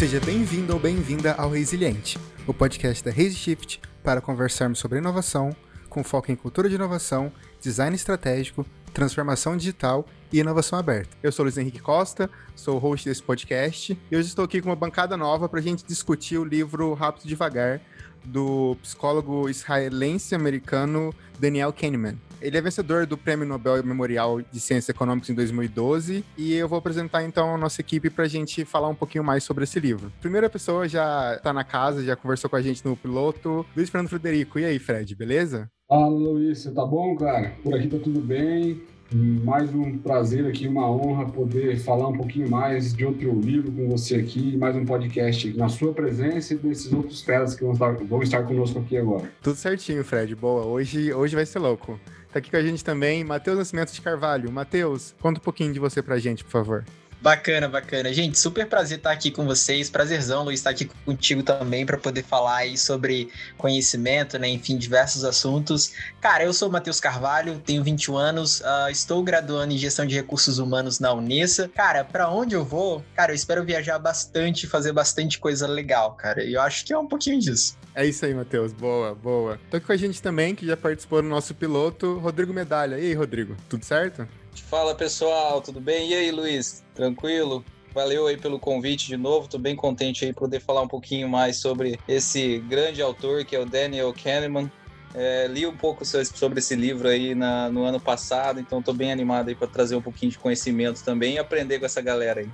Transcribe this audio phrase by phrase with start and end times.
[0.00, 5.54] Seja bem-vindo ou bem-vinda ao Resiliente, o podcast da ResiShift para conversarmos sobre inovação,
[5.90, 7.30] com foco em cultura de inovação,
[7.60, 11.14] design estratégico, transformação digital e inovação aberta.
[11.22, 14.70] Eu sou Luiz Henrique Costa, sou o host desse podcast e hoje estou aqui com
[14.70, 17.78] uma bancada nova para a gente discutir o livro Rápido e Devagar,
[18.24, 22.18] do psicólogo israelense americano Daniel Kahneman.
[22.40, 26.78] Ele é vencedor do Prêmio Nobel Memorial de Ciências Econômicas em 2012 e eu vou
[26.78, 30.10] apresentar então a nossa equipe para a gente falar um pouquinho mais sobre esse livro.
[30.20, 34.08] Primeira pessoa já está na casa, já conversou com a gente no piloto, Luiz Fernando
[34.08, 34.58] Frederico.
[34.58, 35.70] E aí, Fred, beleza?
[35.86, 37.52] Fala, Luiz, você tá bom, cara?
[37.62, 38.80] Por aqui tá tudo bem.
[39.12, 43.88] Mais um prazer aqui, uma honra poder falar um pouquinho mais de outro livro com
[43.88, 47.92] você aqui, mais um podcast na sua presença e desses outros feras que vão estar,
[47.96, 49.30] vão estar conosco aqui agora.
[49.42, 50.36] Tudo certinho, Fred.
[50.36, 50.64] Boa.
[50.64, 51.98] Hoje, hoje vai ser louco.
[52.32, 54.52] Tá aqui com a gente também Matheus Nascimento de Carvalho.
[54.52, 56.84] Matheus, conta um pouquinho de você pra gente, por favor.
[57.20, 58.12] Bacana, bacana.
[58.14, 59.90] Gente, super prazer estar aqui com vocês.
[59.90, 64.48] Prazerzão, Luiz, estar aqui contigo também para poder falar aí sobre conhecimento, né?
[64.48, 65.92] Enfim, diversos assuntos.
[66.18, 70.14] Cara, eu sou o Matheus Carvalho, tenho 21 anos, uh, estou graduando em gestão de
[70.14, 71.70] recursos humanos na Unessa.
[71.74, 73.04] Cara, para onde eu vou?
[73.14, 76.42] Cara, eu espero viajar bastante, fazer bastante coisa legal, cara.
[76.42, 77.76] E eu acho que é um pouquinho disso.
[77.94, 78.72] É isso aí, Matheus.
[78.72, 79.60] Boa, boa.
[79.70, 82.98] Tô aqui com a gente também, que já participou do nosso piloto, Rodrigo Medalha.
[82.98, 84.26] E aí, Rodrigo, tudo certo?
[84.54, 86.10] Fala pessoal, tudo bem?
[86.10, 86.84] E aí, Luiz?
[86.94, 87.64] Tranquilo?
[87.94, 89.48] Valeu aí pelo convite de novo.
[89.48, 93.58] Tô bem contente aí poder falar um pouquinho mais sobre esse grande autor que é
[93.58, 94.70] o Daniel Kahneman.
[95.12, 99.10] É, li um pouco sobre esse livro aí na, no ano passado, então tô bem
[99.10, 102.48] animado aí para trazer um pouquinho de conhecimento também e aprender com essa galera aí.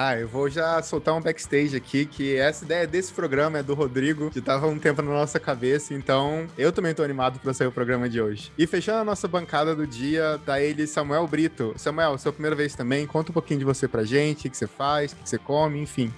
[0.00, 3.74] Ah, eu vou já soltar um backstage aqui, que essa ideia desse programa é do
[3.74, 7.66] Rodrigo, que tava um tempo na nossa cabeça, então eu também tô animado para sair
[7.66, 8.52] o programa de hoje.
[8.56, 11.74] E fechando a nossa bancada do dia, tá ele Samuel Brito.
[11.76, 14.68] Samuel, sua primeira vez também, conta um pouquinho de você pra gente, o que você
[14.68, 16.14] faz, o que você come, enfim.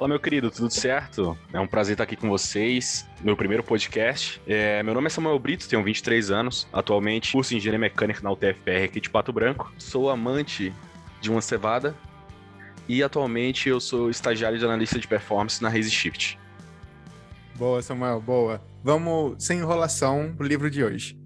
[0.00, 1.38] Olá, meu querido, tudo certo?
[1.52, 4.42] É um prazer estar aqui com vocês, meu primeiro podcast.
[4.48, 8.82] É, meu nome é Samuel Brito, tenho 23 anos, atualmente curso Engenharia Mecânica na UTFPR
[8.82, 9.72] aqui de Pato Branco.
[9.78, 10.72] Sou amante
[11.20, 11.94] de uma cevada
[12.88, 16.38] e atualmente eu sou estagiário de analista de performance na Raise Shift.
[17.54, 18.62] Boa, Samuel, boa.
[18.82, 21.22] Vamos, sem enrolação, pro livro de hoje.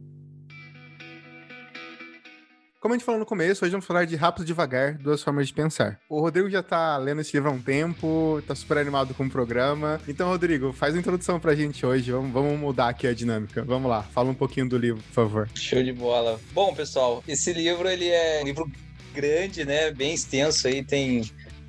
[2.86, 5.48] Como a gente falou no começo, hoje vamos falar de Rápido e Devagar, Duas Formas
[5.48, 5.98] de Pensar.
[6.08, 9.30] O Rodrigo já tá lendo esse livro há um tempo, tá super animado com o
[9.30, 10.00] programa.
[10.06, 12.12] Então, Rodrigo, faz a introdução pra gente hoje.
[12.12, 13.64] Vamos, vamos mudar aqui a dinâmica.
[13.64, 15.48] Vamos lá, fala um pouquinho do livro, por favor.
[15.52, 16.38] Show de bola.
[16.52, 18.70] Bom, pessoal, esse livro ele é um livro
[19.12, 19.90] grande, né?
[19.90, 21.22] Bem extenso aí, tem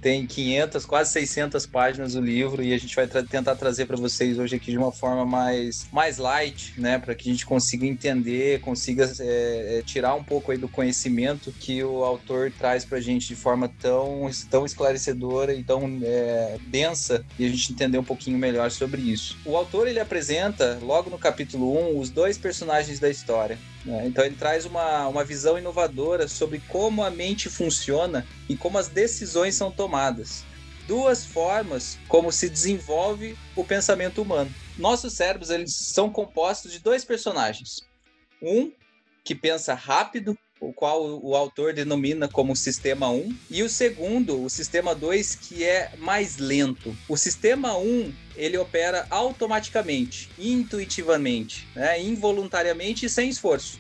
[0.07, 3.97] tem 500, quase 600 páginas o livro e a gente vai tra tentar trazer para
[3.97, 6.97] vocês hoje aqui de uma forma mais, mais light, né?
[6.97, 11.51] Para que a gente consiga entender, consiga é, é, tirar um pouco aí do conhecimento
[11.51, 16.57] que o autor traz para a gente de forma tão, tão esclarecedora e tão é,
[16.67, 19.38] densa e a gente entender um pouquinho melhor sobre isso.
[19.44, 23.57] O autor ele apresenta, logo no capítulo 1, os dois personagens da história.
[23.88, 24.06] Né?
[24.06, 28.90] Então ele traz uma, uma visão inovadora sobre como a mente funciona e como as
[28.90, 30.44] decisões são tomadas.
[30.86, 34.53] Duas formas como se desenvolve o pensamento humano.
[34.78, 37.88] Nossos cérebros eles são compostos de dois personagens.
[38.42, 38.72] Um
[39.24, 44.50] que pensa rápido, o qual o autor denomina como sistema 1, e o segundo, o
[44.50, 46.95] sistema 2, que é mais lento.
[47.07, 53.79] O sistema 1, ele opera automaticamente, intuitivamente, né, involuntariamente e sem esforço.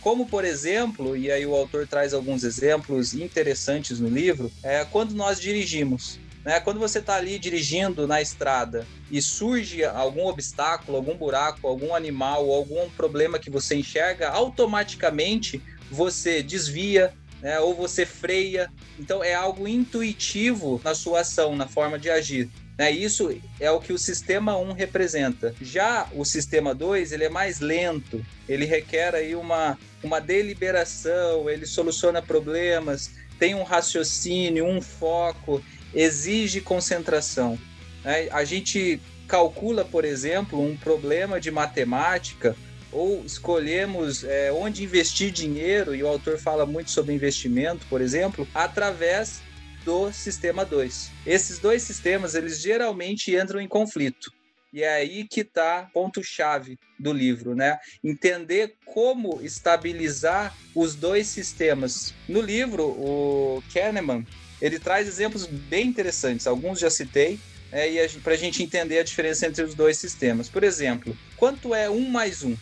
[0.00, 5.12] Como, por exemplo, e aí o autor traz alguns exemplos interessantes no livro, é quando
[5.12, 6.18] nós dirigimos.
[6.44, 6.60] Né?
[6.60, 12.50] Quando você está ali dirigindo na estrada e surge algum obstáculo, algum buraco, algum animal,
[12.50, 15.60] algum problema que você enxerga, automaticamente
[15.90, 18.70] você desvia, né, ou você freia.
[18.98, 22.48] Então é algo intuitivo na sua ação, na forma de agir.
[22.78, 22.90] Né?
[22.92, 25.54] Isso é o que o sistema 1 representa.
[25.60, 31.66] Já o sistema 2, ele é mais lento, ele requer aí uma, uma deliberação, ele
[31.66, 35.62] soluciona problemas, tem um raciocínio, um foco,
[35.92, 37.58] exige concentração.
[38.04, 38.28] Né?
[38.30, 42.56] A gente calcula, por exemplo, um problema de matemática
[42.92, 48.46] ou escolhemos é, onde investir dinheiro, e o autor fala muito sobre investimento, por exemplo,
[48.54, 49.40] através
[49.84, 51.10] do sistema 2.
[51.26, 54.32] Esses dois sistemas, eles geralmente entram em conflito.
[54.72, 57.78] E é aí que está ponto-chave do livro, né?
[58.04, 62.12] Entender como estabilizar os dois sistemas.
[62.28, 64.26] No livro, o Kahneman,
[64.60, 66.46] ele traz exemplos bem interessantes.
[66.46, 67.38] Alguns já citei,
[67.72, 70.48] é, e para a gente entender a diferença entre os dois sistemas.
[70.48, 72.56] Por exemplo, quanto é um mais um?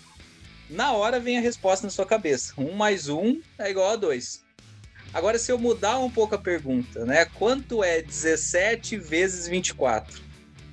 [0.68, 2.52] Na hora vem a resposta na sua cabeça.
[2.58, 4.44] Um mais um é igual a dois.
[5.14, 7.24] Agora, se eu mudar um pouco a pergunta, né?
[7.24, 10.20] Quanto é 17 vezes 24?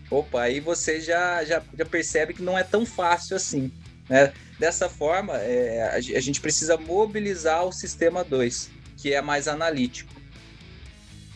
[0.10, 3.72] Opa, aí você já, já, já percebe que não é tão fácil assim.
[4.10, 4.34] Né?
[4.60, 10.13] Dessa forma, é, a gente precisa mobilizar o sistema 2, que é mais analítico.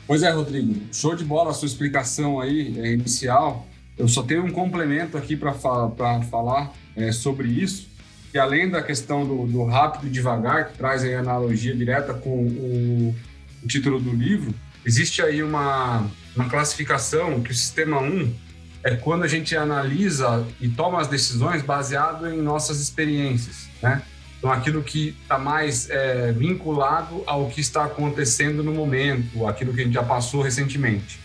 [0.05, 0.75] Pois é, Rodrigo.
[0.93, 3.67] Show de bola a sua explicação aí é, inicial.
[3.97, 5.91] Eu só tenho um complemento aqui para fa
[6.29, 7.89] falar é, sobre isso,
[8.37, 12.43] que além da questão do, do, rápido e devagar, que traz aí analogia direta com
[12.43, 13.15] o,
[13.63, 14.53] o título do livro,
[14.85, 16.05] existe aí uma,
[16.35, 18.31] uma classificação que o sistema 1
[18.83, 24.03] é quando a gente analisa e toma as decisões baseado em nossas experiências, né?
[24.37, 29.81] Então, aquilo que está mais é, vinculado ao que está acontecendo no momento, aquilo que
[29.81, 31.19] a gente já passou recentemente.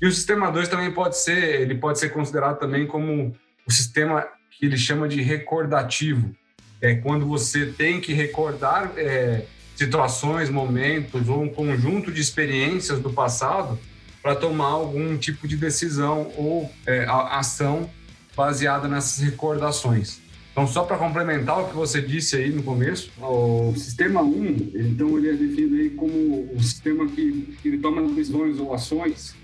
[0.00, 3.34] E o sistema 2 também pode ser, ele pode ser considerado também como
[3.66, 4.24] o sistema
[4.58, 6.34] que ele chama de recordativo.
[6.80, 9.44] É quando você tem que recordar é,
[9.74, 13.78] situações, momentos ou um conjunto de experiências do passado
[14.22, 17.88] para tomar algum tipo de decisão ou é, ação
[18.34, 20.20] baseada nessas recordações.
[20.52, 25.18] Então, só para complementar o que você disse aí no começo, o sistema 1, então
[25.18, 29.34] ele é definido aí como o sistema que, que ele toma decisões ou ações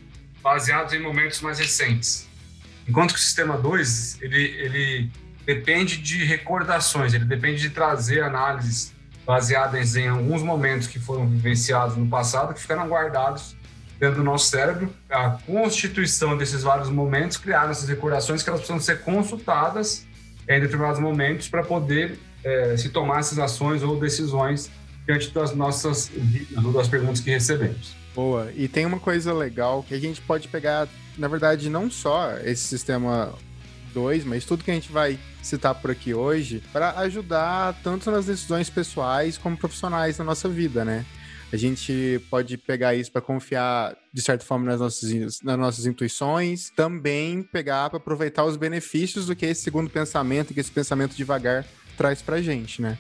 [0.42, 2.26] baseados em momentos mais recentes.
[2.88, 5.10] Enquanto que o sistema 2, ele, ele
[5.46, 8.92] depende de recordações, ele depende de trazer análises
[9.24, 13.56] baseadas em alguns momentos que foram vivenciados no passado, que ficaram guardados
[13.98, 18.80] dentro do nosso cérebro, a constituição desses vários momentos, criar essas recordações que elas precisam
[18.80, 20.04] ser consultadas
[20.48, 24.70] em determinados momentos para poder é, se tomar essas ações ou decisões
[25.06, 26.10] diante das nossas
[26.74, 27.94] das perguntas que recebemos.
[28.14, 28.52] Boa.
[28.54, 32.62] E tem uma coisa legal que a gente pode pegar, na verdade, não só esse
[32.62, 33.34] sistema
[33.92, 38.26] 2, mas tudo que a gente vai citar por aqui hoje, para ajudar tanto nas
[38.26, 41.04] decisões pessoais como profissionais na nossa vida, né?
[41.52, 46.70] A gente pode pegar isso para confiar, de certa forma, nas nossas, nas nossas intuições,
[46.70, 51.66] também pegar para aproveitar os benefícios do que esse segundo pensamento, que esse pensamento devagar
[51.96, 52.96] traz para gente, né?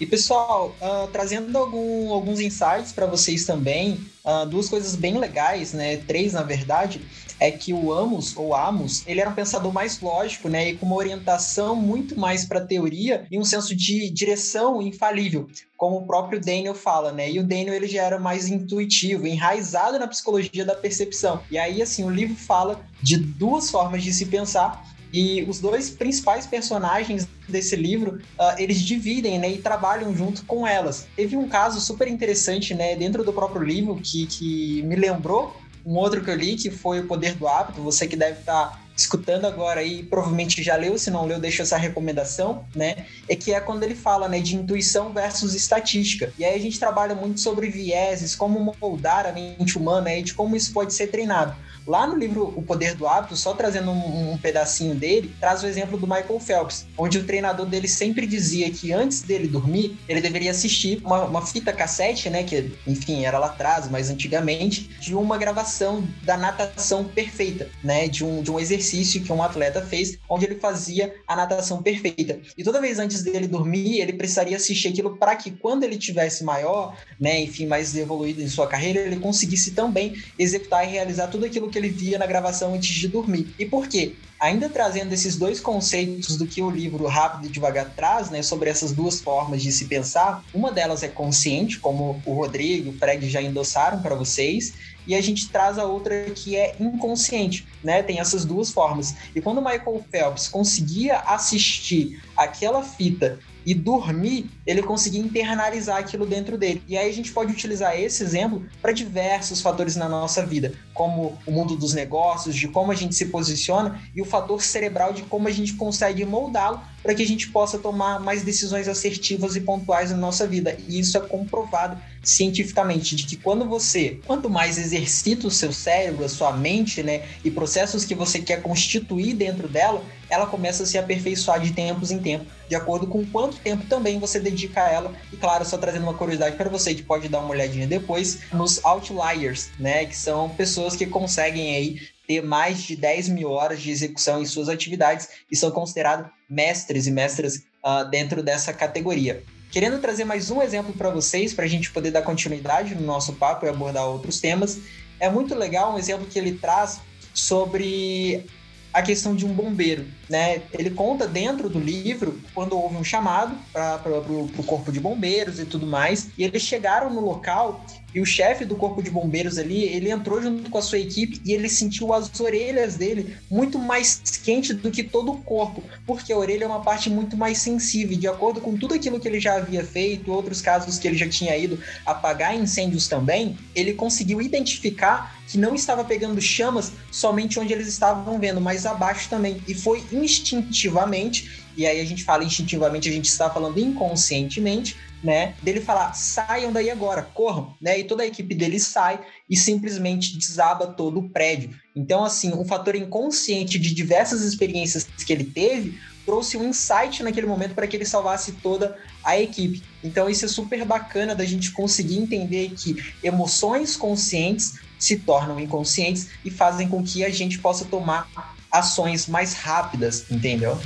[0.00, 3.92] E pessoal, uh, trazendo algum, alguns insights para vocês também,
[4.24, 5.98] uh, duas coisas bem legais, né?
[5.98, 7.00] Três na verdade,
[7.38, 10.70] é que o Amos ou Amos, ele era um pensador mais lógico, né?
[10.70, 15.98] E com uma orientação muito mais para teoria e um senso de direção infalível, como
[15.98, 17.30] o próprio Daniel fala, né?
[17.30, 21.40] E o Daniel ele já era mais intuitivo, enraizado na psicologia da percepção.
[21.48, 25.90] E aí assim, o livro fala de duas formas de se pensar e os dois
[25.90, 31.06] principais personagens desse livro, uh, eles dividem né, e trabalham junto com elas.
[31.14, 35.56] Teve um caso super interessante né, dentro do próprio livro que, que me lembrou
[35.86, 37.80] um outro que eu li, que foi O Poder do Hábito.
[37.82, 41.62] Você que deve estar tá escutando agora aí, provavelmente já leu, se não leu, deixa
[41.62, 43.06] essa recomendação, né?
[43.28, 46.32] É que é quando ele fala, né, de intuição versus estatística.
[46.38, 50.34] E aí a gente trabalha muito sobre vieses, como moldar a mente humana e de
[50.34, 51.54] como isso pode ser treinado.
[51.86, 55.66] Lá no livro O Poder do Hábito, só trazendo um, um, pedacinho dele, traz o
[55.66, 60.20] exemplo do Michael Phelps, onde o treinador dele sempre dizia que antes dele dormir, ele
[60.20, 65.14] deveria assistir uma, uma fita cassete, né, que enfim, era lá atrás, mas antigamente, de
[65.14, 70.18] uma gravação da natação perfeita, né, de um, de um exercício que um atleta fez,
[70.28, 72.40] onde ele fazia a natação perfeita.
[72.56, 76.44] E toda vez antes dele dormir, ele precisaria assistir aquilo para que quando ele tivesse
[76.44, 81.46] maior, né, enfim, mais evoluído em sua carreira, ele conseguisse também executar e realizar tudo
[81.46, 83.54] aquilo que ele via na gravação antes de dormir.
[83.58, 84.14] E por quê?
[84.44, 88.68] Ainda trazendo esses dois conceitos do que o livro Rápido e Devagar traz, né, sobre
[88.68, 92.98] essas duas formas de se pensar, uma delas é consciente, como o Rodrigo e o
[92.98, 94.74] Fred já endossaram para vocês,
[95.06, 98.02] e a gente traz a outra que é inconsciente, né?
[98.02, 99.14] Tem essas duas formas.
[99.34, 106.26] E quando o Michael Phelps conseguia assistir aquela fita e dormir, ele conseguia internalizar aquilo
[106.26, 106.82] dentro dele.
[106.86, 111.38] E aí a gente pode utilizar esse exemplo para diversos fatores na nossa vida, como
[111.46, 115.22] o mundo dos negócios, de como a gente se posiciona e o fator cerebral de
[115.22, 119.60] como a gente consegue moldá-lo para que a gente possa tomar mais decisões assertivas e
[119.60, 120.76] pontuais na nossa vida.
[120.88, 126.24] E isso é comprovado cientificamente de que quando você, quanto mais exercita o seu cérebro,
[126.24, 130.86] a sua mente, né, e processos que você quer constituir dentro dela, ela começa a
[130.86, 134.90] se aperfeiçoar de tempos em tempo, de acordo com quanto tempo também você dedica a
[134.90, 135.14] ela.
[135.32, 138.84] E claro, só trazendo uma curiosidade para você que pode dar uma olhadinha depois nos
[138.84, 143.90] outliers, né, que são pessoas que conseguem aí ter mais de 10 mil horas de
[143.90, 149.42] execução em suas atividades e são considerados mestres e mestras uh, dentro dessa categoria.
[149.74, 153.32] Querendo trazer mais um exemplo para vocês, para a gente poder dar continuidade no nosso
[153.32, 154.78] papo e abordar outros temas,
[155.18, 157.00] é muito legal um exemplo que ele traz
[157.34, 158.46] sobre
[158.92, 160.06] a questão de um bombeiro.
[160.28, 160.62] Né?
[160.72, 165.64] Ele conta dentro do livro quando houve um chamado para o corpo de bombeiros e
[165.64, 169.82] tudo mais, e eles chegaram no local e o chefe do corpo de bombeiros ali,
[169.82, 174.20] ele entrou junto com a sua equipe e ele sentiu as orelhas dele muito mais
[174.44, 178.16] quente do que todo o corpo, porque a orelha é uma parte muito mais sensível.
[178.16, 181.28] De acordo com tudo aquilo que ele já havia feito, outros casos que ele já
[181.28, 181.76] tinha ido
[182.06, 188.38] apagar incêndios também, ele conseguiu identificar que não estava pegando chamas somente onde eles estavam
[188.38, 189.60] vendo, mas abaixo também.
[189.66, 195.54] E foi instintivamente, e aí a gente fala instintivamente, a gente está falando inconscientemente, né?
[195.62, 197.98] Dele falar, saiam daí agora, corram, né?
[197.98, 201.70] E toda a equipe dele sai e simplesmente desaba todo o prédio.
[201.96, 207.46] Então, assim, um fator inconsciente de diversas experiências que ele teve trouxe um insight naquele
[207.46, 209.82] momento para que ele salvasse toda a equipe.
[210.02, 216.28] Então, isso é super bacana da gente conseguir entender que emoções conscientes se tornam inconscientes
[216.44, 220.76] e fazem com que a gente possa tomar ações mais rápidas, entendeu?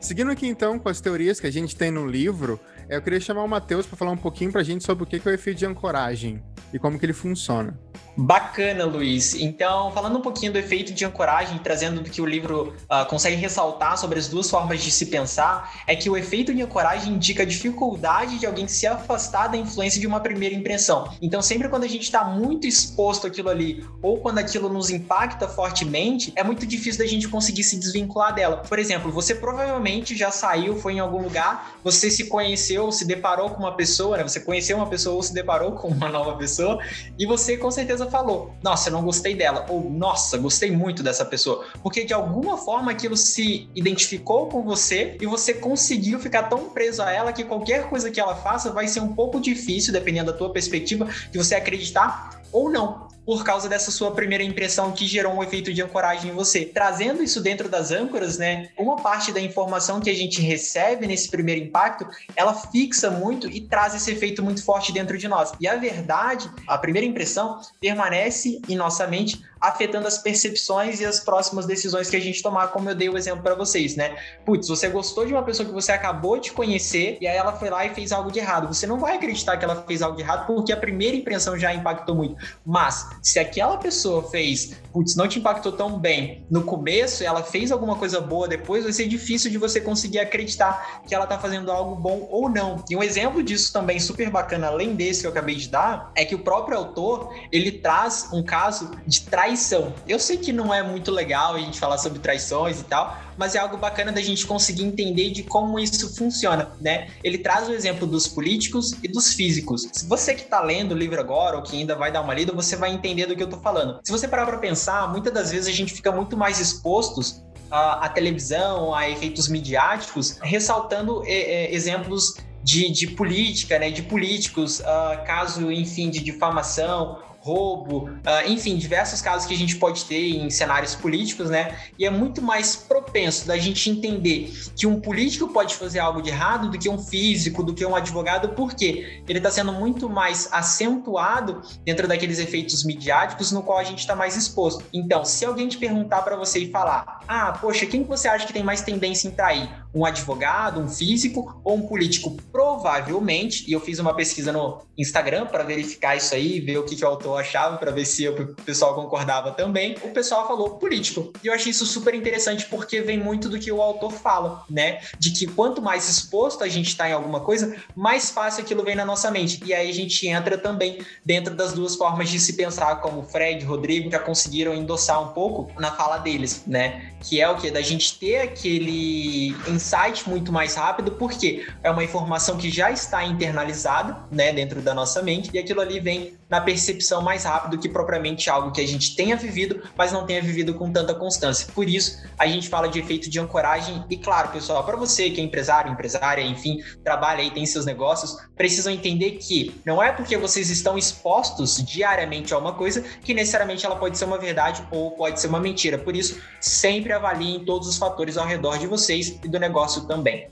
[0.00, 3.42] Seguindo aqui então com as teorias que a gente tem no livro, eu queria chamar
[3.42, 5.58] o Matheus para falar um pouquinho para a gente sobre o que é o efeito
[5.58, 6.42] de ancoragem
[6.72, 7.78] e como que ele funciona.
[8.16, 9.34] Bacana, Luiz.
[9.34, 13.36] Então, falando um pouquinho do efeito de ancoragem, trazendo do que o livro uh, consegue
[13.36, 17.42] ressaltar sobre as duas formas de se pensar, é que o efeito de ancoragem indica
[17.42, 21.10] a dificuldade de alguém se afastar da influência de uma primeira impressão.
[21.22, 25.48] Então, sempre quando a gente está muito exposto àquilo ali, ou quando aquilo nos impacta
[25.48, 28.58] fortemente, é muito difícil da gente conseguir se desvincular dela.
[28.58, 33.50] Por exemplo, você provavelmente já saiu, foi em algum lugar, você se conheceu, se deparou
[33.50, 34.22] com uma pessoa, né?
[34.22, 36.78] Você conheceu uma pessoa ou se deparou com uma nova pessoa,
[37.18, 41.24] e você com certeza falou, nossa, eu não gostei dela, ou nossa, gostei muito dessa
[41.24, 46.70] pessoa, porque de alguma forma aquilo se identificou com você e você conseguiu ficar tão
[46.70, 50.32] preso a ela que qualquer coisa que ela faça vai ser um pouco difícil, dependendo
[50.32, 55.06] da tua perspectiva, de você acreditar ou não por causa dessa sua primeira impressão que
[55.06, 56.64] gerou um efeito de ancoragem em você.
[56.64, 58.68] Trazendo isso dentro das âncoras, né?
[58.76, 63.60] Uma parte da informação que a gente recebe nesse primeiro impacto, ela fixa muito e
[63.60, 65.52] traz esse efeito muito forte dentro de nós.
[65.60, 71.20] E a verdade, a primeira impressão permanece em nossa mente afetando as percepções e as
[71.20, 74.16] próximas decisões que a gente tomar, como eu dei o exemplo para vocês, né?
[74.44, 77.70] Putz, você gostou de uma pessoa que você acabou de conhecer e aí ela foi
[77.70, 78.66] lá e fez algo de errado.
[78.66, 81.72] Você não vai acreditar que ela fez algo de errado porque a primeira impressão já
[81.72, 82.34] impactou muito.
[82.66, 87.72] Mas se aquela pessoa fez, putz, não te impactou tão bem no começo, ela fez
[87.72, 91.70] alguma coisa boa depois, vai ser difícil de você conseguir acreditar que ela tá fazendo
[91.70, 92.84] algo bom ou não.
[92.88, 96.24] E um exemplo disso também super bacana, além desse que eu acabei de dar, é
[96.24, 99.92] que o próprio autor, ele traz um caso de traição.
[100.06, 103.54] Eu sei que não é muito legal a gente falar sobre traições e tal, mas
[103.54, 107.08] é algo bacana da gente conseguir entender de como isso funciona, né?
[107.22, 109.88] Ele traz o exemplo dos políticos e dos físicos.
[109.92, 112.52] Se você que está lendo o livro agora ou que ainda vai dar uma lida,
[112.52, 114.00] você vai entender do que eu estou falando.
[114.04, 118.08] Se você parar para pensar, muitas das vezes a gente fica muito mais expostos à,
[118.08, 125.24] televisão, a efeitos midiáticos, ressaltando é, é, exemplos de, de, política, né, de políticos, uh,
[125.26, 130.48] caso, enfim, de difamação roubo, uh, enfim, diversos casos que a gente pode ter em
[130.48, 131.76] cenários políticos, né?
[131.98, 136.30] E é muito mais propenso da gente entender que um político pode fazer algo de
[136.30, 140.48] errado do que um físico, do que um advogado, porque ele está sendo muito mais
[140.52, 144.84] acentuado dentro daqueles efeitos midiáticos no qual a gente está mais exposto.
[144.92, 148.52] Então, se alguém te perguntar para você e falar, ah, poxa, quem você acha que
[148.52, 149.81] tem mais tendência em trair?
[149.94, 152.36] Um advogado, um físico ou um político?
[152.50, 156.96] Provavelmente, e eu fiz uma pesquisa no Instagram para verificar isso aí, ver o que,
[156.96, 159.96] que o autor achava para ver se o pessoal concordava também.
[160.02, 161.32] O pessoal falou político.
[161.42, 165.00] E eu achei isso super interessante porque vem muito do que o autor fala, né?
[165.18, 168.94] De que quanto mais exposto a gente está em alguma coisa, mais fácil aquilo vem
[168.94, 169.62] na nossa mente.
[169.64, 173.62] E aí a gente entra também dentro das duas formas de se pensar, como Fred
[173.62, 177.12] e Rodrigo já conseguiram endossar um pouco na fala deles, né?
[177.20, 177.70] Que é o que?
[177.70, 183.24] Da gente ter aquele insight muito mais rápido, porque é uma informação que já está
[183.24, 187.88] internalizada, né, dentro da nossa mente, e aquilo ali vem na percepção mais rápido que
[187.88, 191.66] propriamente algo que a gente tenha vivido, mas não tenha vivido com tanta constância.
[191.74, 194.04] Por isso, a gente fala de efeito de ancoragem.
[194.10, 198.36] E claro, pessoal, para você que é empresário, empresária, enfim, trabalha e tem seus negócios,
[198.54, 203.86] precisam entender que não é porque vocês estão expostos diariamente a uma coisa que necessariamente
[203.86, 205.96] ela pode ser uma verdade ou pode ser uma mentira.
[205.96, 210.50] Por isso, sempre avaliem todos os fatores ao redor de vocês e do negócio também.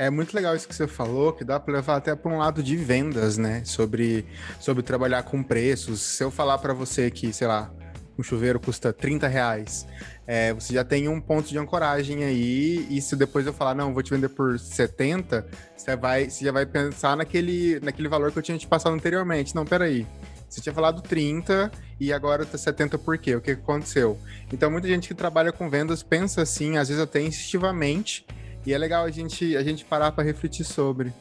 [0.00, 2.62] É muito legal isso que você falou, que dá para levar até para um lado
[2.62, 3.62] de vendas, né?
[3.66, 4.24] Sobre,
[4.58, 6.00] sobre trabalhar com preços.
[6.00, 7.70] Se eu falar para você que, sei lá,
[8.18, 9.86] um chuveiro custa 30 reais,
[10.26, 13.92] é, você já tem um ponto de ancoragem aí, e se depois eu falar, não,
[13.92, 18.38] vou te vender por 70, você, vai, você já vai pensar naquele, naquele valor que
[18.38, 19.54] eu tinha te passado anteriormente.
[19.54, 20.06] Não, peraí.
[20.48, 23.36] Você tinha falado 30 e agora tá 70 por quê?
[23.36, 24.18] O que aconteceu?
[24.50, 28.24] Então, muita gente que trabalha com vendas pensa assim, às vezes até instintivamente,
[28.66, 31.12] e é legal a gente, a gente parar para refletir sobre.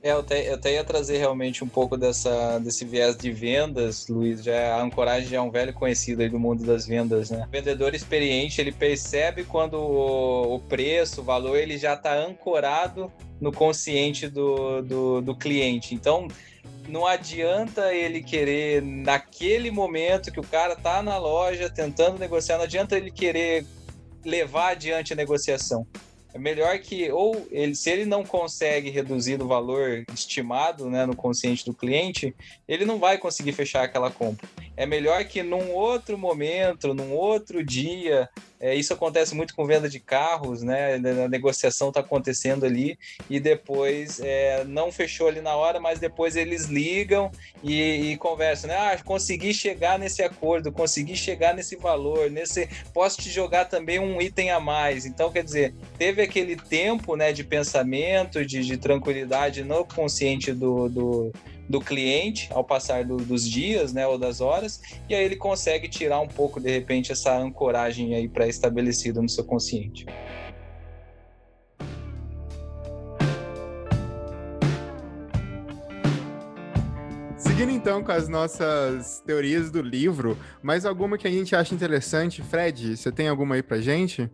[0.00, 4.06] É, eu até, eu até ia trazer realmente um pouco dessa, desse viés de vendas,
[4.08, 4.42] Luiz.
[4.42, 7.44] Já, a ancoragem já é um velho conhecido aí do mundo das vendas, né?
[7.46, 13.12] O vendedor experiente, ele percebe quando o, o preço, o valor, ele já está ancorado
[13.40, 15.94] no consciente do, do, do cliente.
[15.94, 16.28] Então,
[16.88, 22.64] não adianta ele querer, naquele momento que o cara tá na loja tentando negociar, não
[22.64, 23.66] adianta ele querer
[24.28, 25.86] levar adiante a negociação.
[26.34, 31.16] É melhor que, ou ele, se ele não consegue reduzir o valor estimado né, no
[31.16, 32.34] consciente do cliente,
[32.68, 34.46] ele não vai conseguir fechar aquela compra.
[34.78, 38.30] É melhor que num outro momento, num outro dia,
[38.60, 40.94] é, isso acontece muito com venda de carros, né?
[41.24, 42.96] A negociação está acontecendo ali
[43.28, 47.28] e depois é, não fechou ali na hora, mas depois eles ligam
[47.60, 48.76] e, e, conversam, né?
[48.76, 52.68] Ah, consegui chegar nesse acordo, consegui chegar nesse valor, nesse.
[52.94, 55.04] Posso te jogar também um item a mais.
[55.04, 60.88] Então, quer dizer, teve aquele tempo né, de pensamento, de, de tranquilidade no consciente do,
[60.88, 61.32] do
[61.68, 65.88] do cliente ao passar do, dos dias, né, ou das horas, e aí ele consegue
[65.88, 70.06] tirar um pouco de repente essa ancoragem aí pré-estabelecida no seu consciente.
[77.36, 82.40] Seguindo então com as nossas teorias do livro, mais alguma que a gente acha interessante?
[82.42, 84.30] Fred, você tem alguma aí pra gente?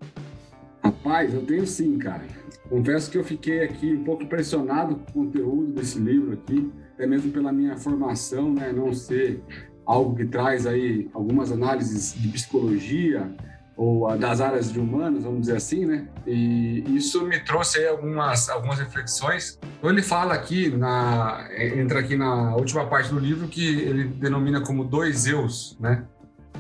[0.82, 2.24] Rapaz, eu tenho sim, cara.
[2.68, 7.06] Confesso que eu fiquei aqui um pouco impressionado com o conteúdo desse livro aqui até
[7.06, 9.42] mesmo pela minha formação, né, não ser
[9.84, 13.30] algo que traz aí algumas análises de psicologia
[13.76, 16.06] ou das áreas de vamos dizer assim, né?
[16.24, 19.58] E isso me trouxe aí algumas algumas reflexões.
[19.78, 24.60] Então ele fala aqui na entra aqui na última parte do livro que ele denomina
[24.60, 26.04] como dois eus, né?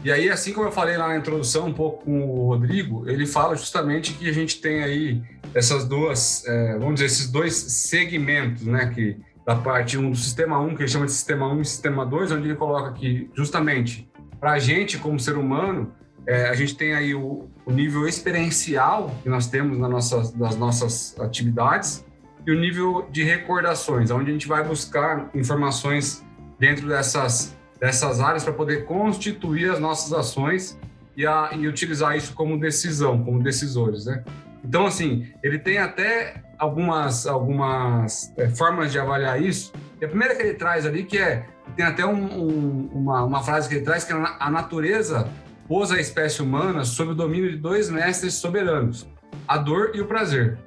[0.02, 3.24] E aí, assim como eu falei lá na introdução um pouco com o Rodrigo, ele
[3.26, 5.22] fala justamente que a gente tem aí
[5.54, 8.92] essas duas, é, vamos dizer, esses dois segmentos, né?
[8.92, 12.06] Que da parte 1 do sistema 1, que ele chama de sistema 1 e sistema
[12.06, 14.08] 2, onde ele coloca que, justamente,
[14.40, 15.92] para a gente, como ser humano,
[16.26, 20.56] é, a gente tem aí o, o, nível experiencial que nós temos na nossa, nas
[20.56, 22.04] nossas atividades
[22.46, 26.24] e o nível de recordações, onde a gente vai buscar informações
[26.58, 30.78] dentro dessas, dessas áreas para poder constituir as nossas ações
[31.16, 34.24] e, a, e utilizar isso como decisão, como decisores, né?
[34.64, 39.72] Então, assim, ele tem até algumas, algumas é, formas de avaliar isso.
[40.00, 41.46] E a primeira que ele traz ali, que é,
[41.76, 45.28] tem até um, um, uma, uma frase que ele traz, que é a natureza
[45.68, 49.06] pôs a espécie humana sob o domínio de dois mestres soberanos,
[49.48, 50.58] a dor e o prazer.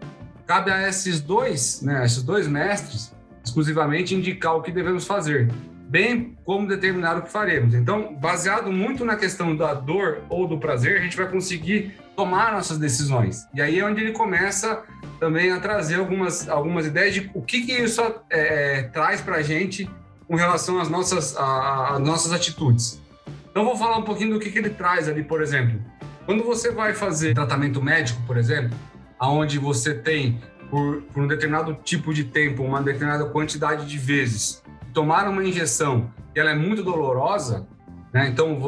[0.45, 5.51] Cabe a esses dois, né, esses dois mestres, exclusivamente indicar o que devemos fazer,
[5.87, 7.73] bem como determinar o que faremos.
[7.73, 12.51] Então, baseado muito na questão da dor ou do prazer, a gente vai conseguir tomar
[12.51, 13.47] nossas decisões.
[13.53, 14.83] E aí é onde ele começa
[15.19, 19.41] também a trazer algumas, algumas ideias de o que, que isso é, traz para a
[19.41, 19.89] gente
[20.27, 23.01] com relação às nossas, às nossas atitudes.
[23.49, 25.79] Então, vou falar um pouquinho do que, que ele traz ali, por exemplo.
[26.25, 28.77] Quando você vai fazer tratamento médico, por exemplo,
[29.17, 34.61] aonde você tem, por, por um determinado tipo de tempo, uma determinada quantidade de vezes,
[34.93, 37.67] tomar uma injeção e ela é muito dolorosa,
[38.13, 38.29] né?
[38.29, 38.59] então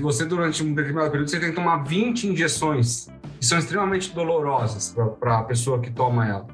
[0.00, 4.94] você durante um determinado período você tem que tomar 20 injeções que são extremamente dolorosas
[5.20, 6.46] para a pessoa que toma ela.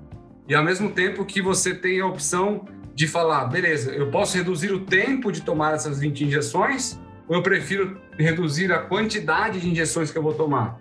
[0.46, 4.72] E ao mesmo tempo que você tem a opção de falar, beleza, eu posso reduzir
[4.72, 10.10] o tempo de tomar essas 20 injeções ou eu prefiro reduzir a quantidade de injeções
[10.10, 10.78] que eu vou tomar.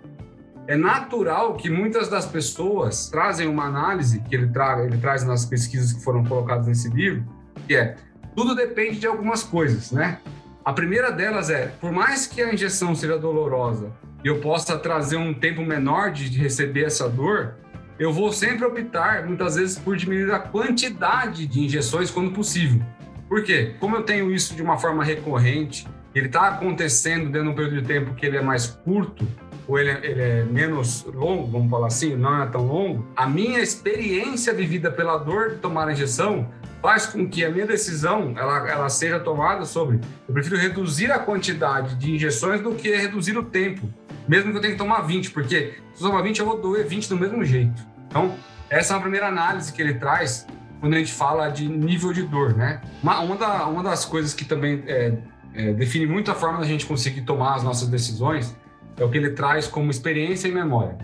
[0.66, 5.44] É natural que muitas das pessoas trazem uma análise que ele, tra ele traz nas
[5.44, 7.24] pesquisas que foram colocadas nesse livro,
[7.66, 7.96] que é
[8.34, 10.18] tudo depende de algumas coisas, né?
[10.64, 13.92] A primeira delas é, por mais que a injeção seja dolorosa
[14.24, 17.56] e eu possa trazer um tempo menor de receber essa dor,
[17.98, 22.80] eu vou sempre optar, muitas vezes, por diminuir a quantidade de injeções quando possível.
[23.28, 23.74] Por quê?
[23.78, 27.82] Como eu tenho isso de uma forma recorrente, ele está acontecendo dentro de um período
[27.82, 29.26] de tempo que ele é mais curto,
[29.66, 33.26] ou ele é, ele é, menos longo, vamos falar assim, não é tão longo, a
[33.26, 36.48] minha experiência vivida pela dor de tomar a injeção
[36.84, 41.18] faz com que a minha decisão ela, ela seja tomada sobre eu prefiro reduzir a
[41.18, 43.88] quantidade de injeções do que reduzir o tempo,
[44.28, 46.86] mesmo que eu tenha que tomar 20, porque se eu tomar 20 eu vou doer
[46.86, 47.82] 20 do mesmo jeito.
[48.06, 48.34] Então,
[48.68, 50.46] essa é a primeira análise que ele traz
[50.78, 52.82] quando a gente fala de nível de dor, né?
[53.02, 55.14] Uma, uma, da, uma das coisas que também é,
[55.54, 58.54] é, define muito a forma da gente conseguir tomar as nossas decisões,
[58.98, 60.98] é o que ele traz como experiência e memória.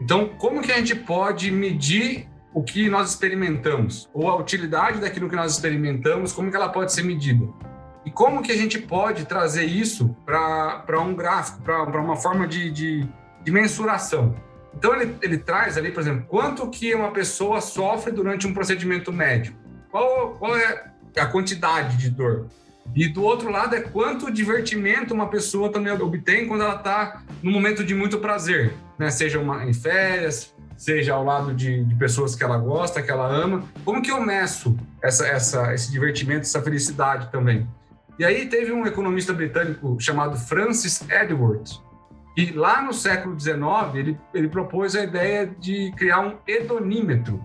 [0.00, 2.26] Então, como que a gente pode medir
[2.58, 4.10] o que nós experimentamos?
[4.12, 7.46] Ou a utilidade daquilo que nós experimentamos, como que ela pode ser medida?
[8.04, 12.68] E como que a gente pode trazer isso para um gráfico, para uma forma de,
[12.72, 13.08] de,
[13.44, 14.34] de mensuração?
[14.74, 19.12] Então, ele, ele traz ali, por exemplo, quanto que uma pessoa sofre durante um procedimento
[19.12, 19.56] médico?
[19.88, 22.48] Qual, qual é a quantidade de dor?
[22.92, 27.52] E do outro lado é quanto divertimento uma pessoa também obtém quando ela está no
[27.52, 29.10] momento de muito prazer, né?
[29.10, 33.26] Seja uma, em férias, seja ao lado de, de, pessoas que ela gosta, que ela
[33.26, 33.64] ama.
[33.84, 37.68] Como que eu meço essa, essa, esse divertimento, essa felicidade também?
[38.18, 41.80] E aí teve um economista britânico chamado Francis Edwards,
[42.36, 43.60] e lá no século XIX
[43.94, 47.44] ele, ele propôs a ideia de criar um hedonímetro,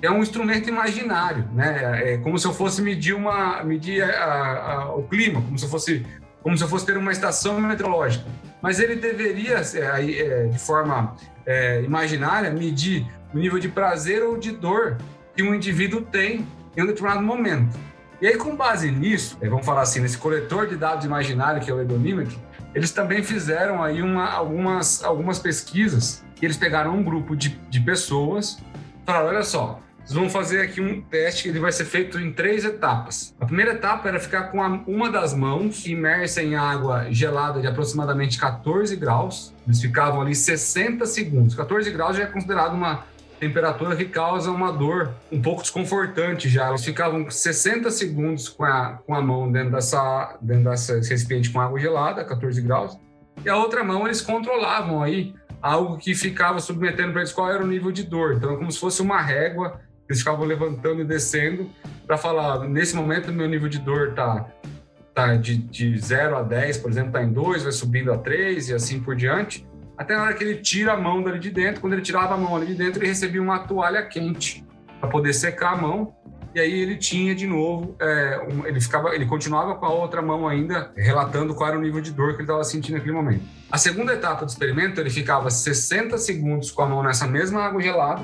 [0.00, 2.14] é um instrumento imaginário, né?
[2.14, 5.68] É como se eu fosse medir uma medir a, a, o clima, como se eu
[5.68, 6.06] fosse
[6.42, 8.24] como se eu fosse ter uma estação meteorológica.
[8.62, 14.36] Mas ele deveria, é, é, de forma é, imaginária, medir o nível de prazer ou
[14.36, 14.96] de dor
[15.36, 17.76] que um indivíduo tem em um determinado momento.
[18.20, 21.70] E aí, com base nisso, é, vamos falar assim, nesse coletor de dados imaginário que
[21.70, 22.38] é o hedonímetro,
[22.74, 28.58] eles também fizeram aí uma, algumas, algumas pesquisas eles pegaram um grupo de, de pessoas
[29.04, 32.30] falaram, olha só, vocês vão fazer aqui um teste que ele vai ser feito em
[32.30, 33.34] três etapas.
[33.40, 37.66] A primeira etapa era ficar com a, uma das mãos imersa em água gelada de
[37.66, 39.54] aproximadamente 14 graus.
[39.66, 41.54] Eles ficavam ali 60 segundos.
[41.54, 43.04] 14 graus já é considerado uma
[43.40, 46.68] temperatura que causa uma dor um pouco desconfortante já.
[46.68, 51.60] Eles ficavam 60 segundos com a, com a mão dentro dessa, dentro dessa recipiente com
[51.60, 52.98] água gelada, 14 graus.
[53.42, 57.64] E a outra mão eles controlavam aí algo que ficava submetendo para eles qual era
[57.64, 58.34] o nível de dor.
[58.34, 61.70] Então, é como se fosse uma régua eles ficavam levantando e descendo
[62.06, 64.46] para falar, nesse momento meu nível de dor tá,
[65.14, 68.68] tá de, de 0 a 10, por exemplo, tá em 2, vai subindo a 3
[68.68, 69.66] e assim por diante.
[69.96, 72.36] Até na hora que ele tira a mão dali de dentro, quando ele tirava a
[72.36, 74.64] mão ali de dentro, ele recebia uma toalha quente
[75.00, 76.14] para poder secar a mão.
[76.54, 80.22] E aí ele tinha de novo, é, um, ele ficava, ele continuava com a outra
[80.22, 83.42] mão ainda relatando qual era o nível de dor que ele estava sentindo naquele momento.
[83.72, 87.82] A segunda etapa do experimento, ele ficava 60 segundos com a mão nessa mesma água
[87.82, 88.22] gelada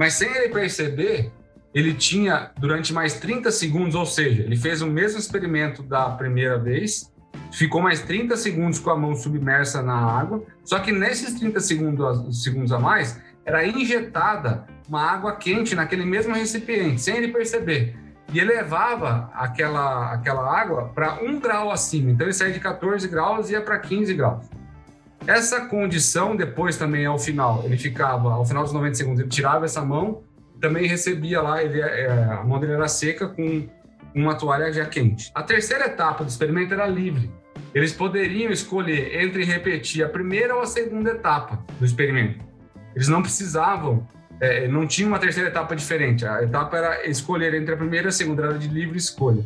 [0.00, 1.30] mas sem ele perceber,
[1.74, 6.58] ele tinha durante mais 30 segundos, ou seja, ele fez o mesmo experimento da primeira
[6.58, 7.12] vez,
[7.52, 12.42] ficou mais 30 segundos com a mão submersa na água, só que nesses 30 segundos,
[12.42, 17.94] segundos a mais, era injetada uma água quente naquele mesmo recipiente, sem ele perceber.
[18.32, 22.10] E elevava aquela, aquela água para um grau acima.
[22.10, 24.48] Então ele saía de 14 graus e ia para 15 graus.
[25.26, 29.64] Essa condição, depois também ao final, ele ficava, ao final dos 90 segundos, ele tirava
[29.64, 30.22] essa mão,
[30.60, 33.68] também recebia lá, ele, é, a mão dele era seca com
[34.14, 35.30] uma toalha já quente.
[35.34, 37.30] A terceira etapa do experimento era livre.
[37.74, 42.44] Eles poderiam escolher entre repetir a primeira ou a segunda etapa do experimento.
[42.94, 44.06] Eles não precisavam,
[44.40, 46.26] é, não tinha uma terceira etapa diferente.
[46.26, 49.44] A etapa era escolher entre a primeira e a segunda, era de livre escolha.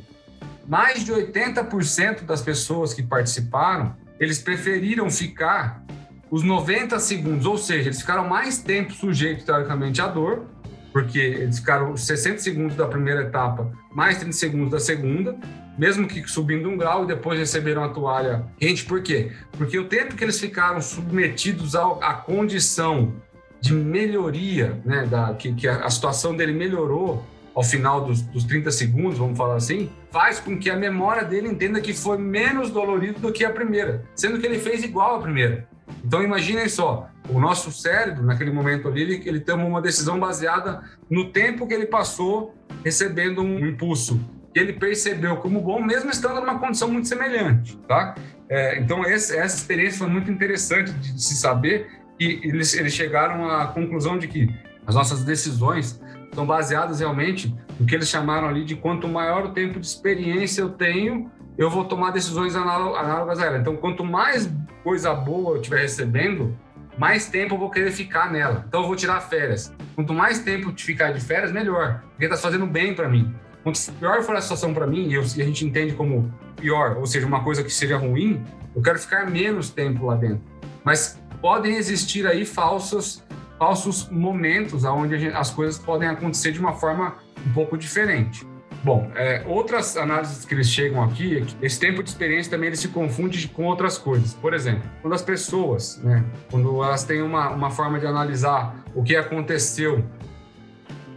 [0.67, 5.85] Mais de 80% das pessoas que participaram eles preferiram ficar
[6.31, 10.47] os 90 segundos, ou seja, eles ficaram mais tempo sujeitos, teoricamente, à dor,
[10.93, 15.37] porque eles ficaram 60 segundos da primeira etapa, mais 30 segundos da segunda,
[15.77, 18.85] mesmo que subindo um grau e depois receberam a toalha quente.
[18.85, 19.33] Por quê?
[19.53, 23.13] Porque o tempo que eles ficaram submetidos à condição
[23.61, 28.45] de melhoria, né, da, que, que a, a situação dele melhorou, ao final dos, dos
[28.45, 32.71] 30 segundos, vamos falar assim, faz com que a memória dele entenda que foi menos
[32.71, 35.69] dolorido do que a primeira, sendo que ele fez igual à primeira.
[36.05, 40.83] Então imaginem só, o nosso cérebro, naquele momento ali, ele, ele toma uma decisão baseada
[41.09, 44.21] no tempo que ele passou recebendo um impulso
[44.53, 48.15] que ele percebeu como bom, mesmo estando numa condição muito semelhante, tá?
[48.49, 51.89] É, então esse, essa experiência foi muito interessante de, de se saber
[52.21, 54.49] e eles, eles chegaram à conclusão de que
[54.87, 56.01] as nossas decisões
[56.35, 60.63] são baseadas realmente no que eles chamaram ali de quanto maior o tempo de experiência
[60.63, 63.59] eu tenho, eu vou tomar decisões análogas a ela.
[63.59, 64.51] Então, quanto mais
[64.83, 66.57] coisa boa eu estiver recebendo,
[66.99, 68.65] mais tempo eu vou querer ficar nela.
[68.69, 69.73] Então, eu vou tirar férias.
[69.95, 73.35] Quanto mais tempo eu ficar de férias, melhor, porque está fazendo bem para mim.
[73.63, 77.27] Quanto pior for a situação para mim, e a gente entende como pior, ou seja,
[77.27, 78.45] uma coisa que seja ruim,
[78.75, 80.43] eu quero ficar menos tempo lá dentro.
[80.85, 83.23] Mas podem existir aí falsos
[83.59, 88.47] falsos momentos onde as coisas podem acontecer de uma forma um pouco diferente.
[88.83, 92.67] Bom, é, outras análises que eles chegam aqui, é que esse tempo de experiência também
[92.67, 94.35] ele se confunde com outras coisas.
[94.35, 99.03] Por exemplo, quando as pessoas, né, quando elas têm uma, uma forma de analisar o
[99.03, 100.05] que aconteceu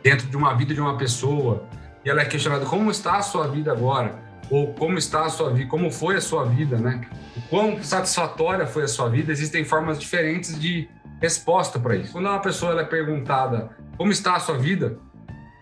[0.02, 1.68] dentro de uma vida de uma pessoa,
[2.06, 4.18] e ela é questionada como está a sua vida agora,
[4.50, 7.02] ou como está a sua vida, como foi a sua vida, né?
[7.36, 10.88] O quão satisfatória foi a sua vida, existem formas diferentes de
[11.22, 12.12] resposta para isso.
[12.12, 14.98] Quando uma pessoa é perguntada como está a sua vida,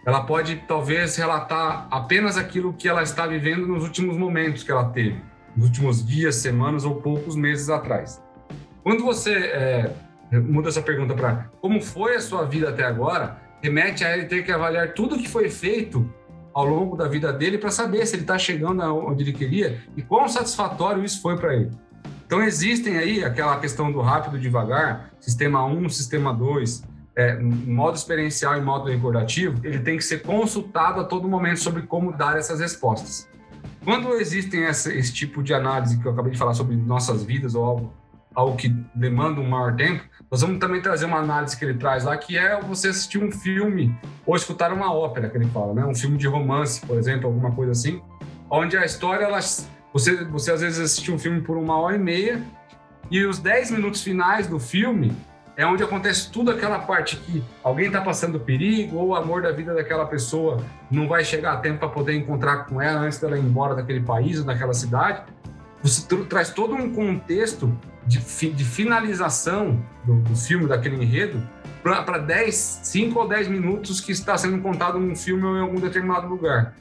[0.06, 4.90] ela pode talvez relatar apenas aquilo que ela está vivendo nos últimos momentos que ela
[4.90, 5.20] teve,
[5.56, 8.22] nos últimos dias, semanas ou poucos meses atrás.
[8.84, 9.92] Quando você é,
[10.32, 14.44] muda essa pergunta para como foi a sua vida até agora, remete a ele ter
[14.44, 16.08] que avaliar tudo que foi feito
[16.54, 20.02] ao longo da vida dele para saber se ele está chegando onde ele queria e
[20.02, 21.72] quão satisfatório isso foi para ele.
[22.36, 26.84] Então existem aí aquela questão do rápido devagar, sistema 1, sistema 2,
[27.16, 31.84] é, modo experiencial e modo recordativo, ele tem que ser consultado a todo momento sobre
[31.84, 33.26] como dar essas respostas.
[33.86, 37.64] Quando existem esse tipo de análise que eu acabei de falar sobre nossas vidas ou
[37.64, 37.94] algo,
[38.36, 42.04] algo que demanda um maior tempo, nós vamos também trazer uma análise que ele traz
[42.04, 45.86] lá, que é você assistir um filme ou escutar uma ópera, que ele fala, né?
[45.86, 48.02] Um filme de romance, por exemplo, alguma coisa assim,
[48.50, 49.40] onde a história, ela,
[49.96, 52.44] você, você às vezes assiste um filme por uma hora e meia
[53.10, 55.16] e os dez minutos finais do filme
[55.56, 59.54] é onde acontece tudo aquela parte que alguém está passando perigo ou o amor da
[59.54, 63.38] vida daquela pessoa não vai chegar a tempo para poder encontrar com ela antes dela
[63.38, 65.24] ir embora daquele país ou daquela cidade.
[65.82, 67.74] Você traz todo um contexto
[68.06, 68.20] de,
[68.52, 71.42] de finalização do, do, filme, daquele enredo,
[71.82, 75.80] para 10, 5 ou 10 minutos que está sendo contado num filme ou em algum
[75.80, 76.74] determinado lugar.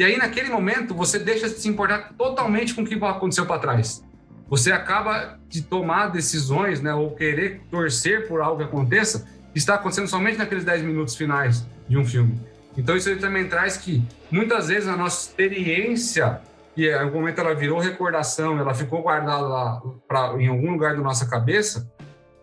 [0.00, 3.60] E aí, naquele momento, você deixa de se importar totalmente com o que aconteceu para
[3.60, 4.02] trás.
[4.48, 9.74] Você acaba de tomar decisões, né, ou querer torcer por algo que aconteça, que está
[9.74, 12.40] acontecendo somente naqueles 10 minutos finais de um filme.
[12.78, 16.40] Então, isso também traz que, muitas vezes, a nossa experiência
[16.74, 20.96] que em algum momento ela virou recordação, ela ficou guardada lá pra, em algum lugar
[20.96, 21.92] da nossa cabeça,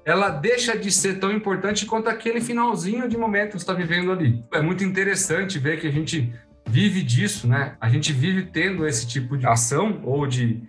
[0.05, 4.45] ela deixa de ser tão importante quanto aquele finalzinho de momento que está vivendo ali.
[4.53, 6.31] É muito interessante ver que a gente
[6.67, 7.75] vive disso, né?
[7.79, 10.61] A gente vive tendo esse tipo de ação ou de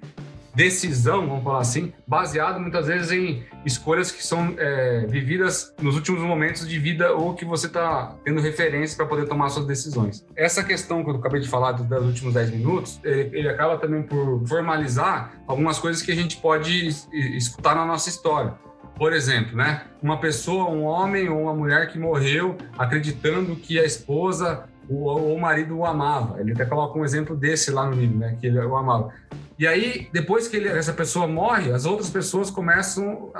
[0.54, 6.20] decisão, vamos falar assim, baseado muitas vezes em escolhas que são é, vividas nos últimos
[6.20, 10.26] momentos de vida ou que você está tendo referência para poder tomar suas decisões.
[10.34, 14.02] Essa questão que eu acabei de falar dos, últimos 10 minutos, ele, ele, acaba também
[14.02, 18.54] por formalizar algumas coisas que a gente pode escutar na nossa história.
[18.96, 23.84] Por exemplo, né, uma pessoa, um homem ou uma mulher que morreu acreditando que a
[23.84, 26.40] esposa ou o marido o amava.
[26.40, 29.12] Ele até coloca um exemplo desse lá no livro, né, que ele o amava.
[29.58, 33.32] E aí, depois que ele, essa pessoa morre, as outras pessoas começam,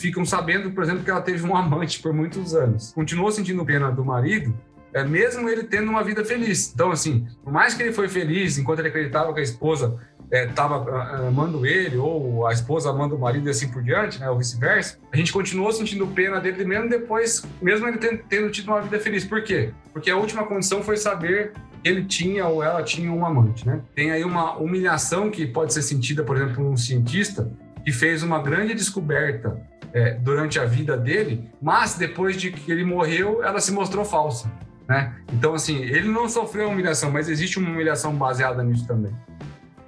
[0.00, 2.92] ficam sabendo, por exemplo, que ela teve um amante por muitos anos.
[2.92, 4.54] Continuou sentindo pena do marido,
[4.94, 6.72] é, mesmo ele tendo uma vida feliz.
[6.72, 9.98] Então, assim, por mais que ele foi feliz enquanto ele acreditava que a esposa
[10.30, 14.28] estava é, amando ele, ou a esposa amando o marido e assim por diante, né,
[14.28, 18.68] ou vice-versa, a gente continuou sentindo pena dele mesmo depois, mesmo ele tendo, tendo tido
[18.68, 19.24] uma vida feliz.
[19.24, 19.70] Por quê?
[19.92, 21.52] Porque a última condição foi saber
[21.84, 23.80] ele tinha ou ela tinha um amante, né?
[23.94, 27.50] Tem aí uma humilhação que pode ser sentida, por exemplo, por um cientista
[27.84, 29.60] que fez uma grande descoberta
[29.92, 34.50] é, durante a vida dele, mas depois de que ele morreu, ela se mostrou falsa,
[34.88, 35.14] né?
[35.32, 39.14] Então, assim, ele não sofreu humilhação, mas existe uma humilhação baseada nisso também.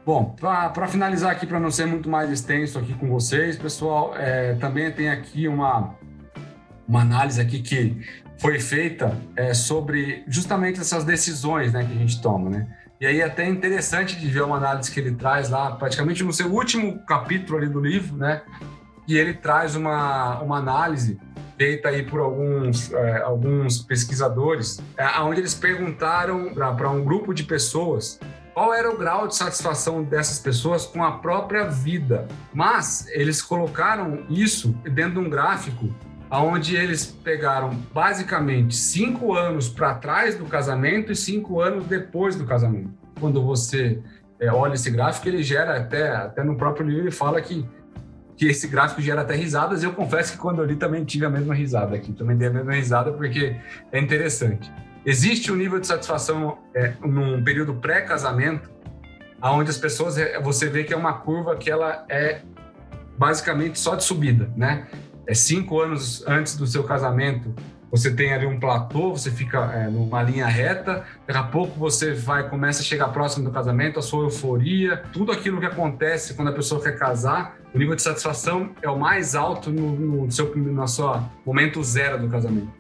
[0.08, 4.54] Bom, para finalizar aqui, para não ser muito mais extenso aqui com vocês, pessoal, é,
[4.54, 5.94] também tem aqui uma,
[6.88, 8.00] uma análise aqui que
[8.38, 12.66] foi feita é, sobre justamente essas decisões né, que a gente toma, né?
[12.98, 16.32] E aí é até interessante de ver uma análise que ele traz lá, praticamente no
[16.32, 18.40] seu último capítulo ali do livro, né?
[19.06, 21.20] E ele traz uma, uma análise
[21.58, 27.44] feita aí por alguns, é, alguns pesquisadores, é, onde eles perguntaram para um grupo de
[27.44, 28.18] pessoas
[28.58, 32.26] qual era o grau de satisfação dessas pessoas com a própria vida.
[32.52, 35.88] Mas eles colocaram isso dentro de um gráfico
[36.28, 42.44] onde eles pegaram basicamente cinco anos para trás do casamento e cinco anos depois do
[42.44, 42.90] casamento.
[43.20, 44.02] Quando você
[44.40, 47.64] é, olha esse gráfico, ele gera até, até no próprio livro ele fala que,
[48.36, 49.84] que esse gráfico gera até risadas.
[49.84, 52.52] Eu confesso que quando eu li também tive a mesma risada aqui, também dei a
[52.52, 53.54] mesma risada porque
[53.92, 54.68] é interessante.
[55.04, 58.70] Existe um nível de satisfação é, num período pré-casamento,
[59.40, 62.42] aonde as pessoas é, você vê que é uma curva que ela é
[63.16, 64.86] basicamente só de subida, né?
[65.28, 67.54] é, cinco anos antes do seu casamento,
[67.90, 72.12] você tem ali um platô, você fica é, numa linha reta, daqui a pouco você
[72.12, 76.48] vai começa a chegar próximo do casamento, a sua euforia, tudo aquilo que acontece quando
[76.48, 80.54] a pessoa quer casar, o nível de satisfação é o mais alto no, no seu
[80.56, 82.77] no seu momento zero do casamento.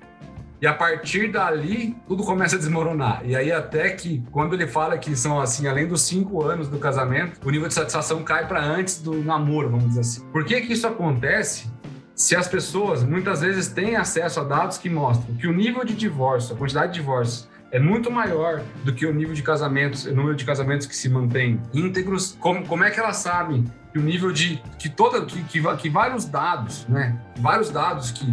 [0.60, 3.22] E a partir dali, tudo começa a desmoronar.
[3.24, 6.78] E aí, até que, quando ele fala que são assim, além dos cinco anos do
[6.78, 10.24] casamento, o nível de satisfação cai para antes do namoro, vamos dizer assim.
[10.30, 11.70] Por que que isso acontece?
[12.18, 15.94] se as pessoas muitas vezes têm acesso a dados que mostram que o nível de
[15.94, 20.12] divórcio, a quantidade de divórcios é muito maior do que o nível de casamentos, o
[20.12, 22.36] número de casamentos que se mantém íntegros.
[22.40, 25.88] Como, como é que ela sabe que o nível de que toda que, que, que
[25.88, 28.26] vários dados, né, vários dados que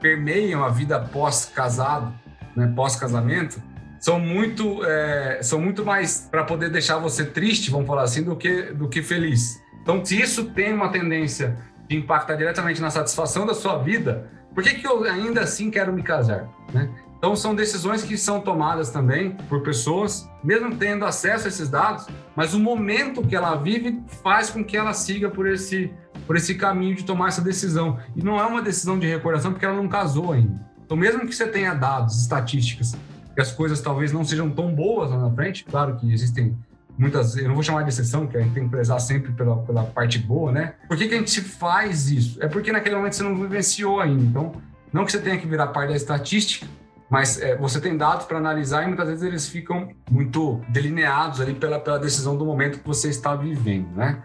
[0.00, 2.12] permeiam a vida pós-casado,
[2.54, 3.62] né, pós-casamento,
[3.98, 8.36] são muito é, são muito mais para poder deixar você triste, vamos falar assim, do
[8.36, 9.60] que do que feliz.
[9.82, 11.56] Então, se isso tem uma tendência
[11.88, 15.92] de impactar diretamente na satisfação da sua vida, por que, que eu ainda assim quero
[15.92, 16.48] me casar?
[16.72, 16.90] Né?
[17.18, 22.06] Então, são decisões que são tomadas também por pessoas, mesmo tendo acesso a esses dados,
[22.34, 25.92] mas o momento que ela vive faz com que ela siga por esse,
[26.26, 27.98] por esse caminho de tomar essa decisão.
[28.14, 30.60] E não é uma decisão de recordação porque ela não casou ainda.
[30.84, 32.96] Então, mesmo que você tenha dados, estatísticas,
[33.34, 36.56] que as coisas talvez não sejam tão boas lá na frente, claro que existem
[36.98, 39.56] muitas, eu não vou chamar de exceção, que a gente tem que prezar sempre pela,
[39.58, 40.74] pela parte boa, né?
[40.88, 42.42] Por que, que a gente faz isso?
[42.42, 44.22] É porque naquele momento você não vivenciou ainda.
[44.22, 44.52] Então,
[44.92, 46.66] não que você tenha que virar parte da estatística,
[47.10, 51.54] mas é, você tem dados para analisar e muitas vezes eles ficam muito delineados ali
[51.54, 54.22] pela, pela decisão do momento que você está vivendo, né?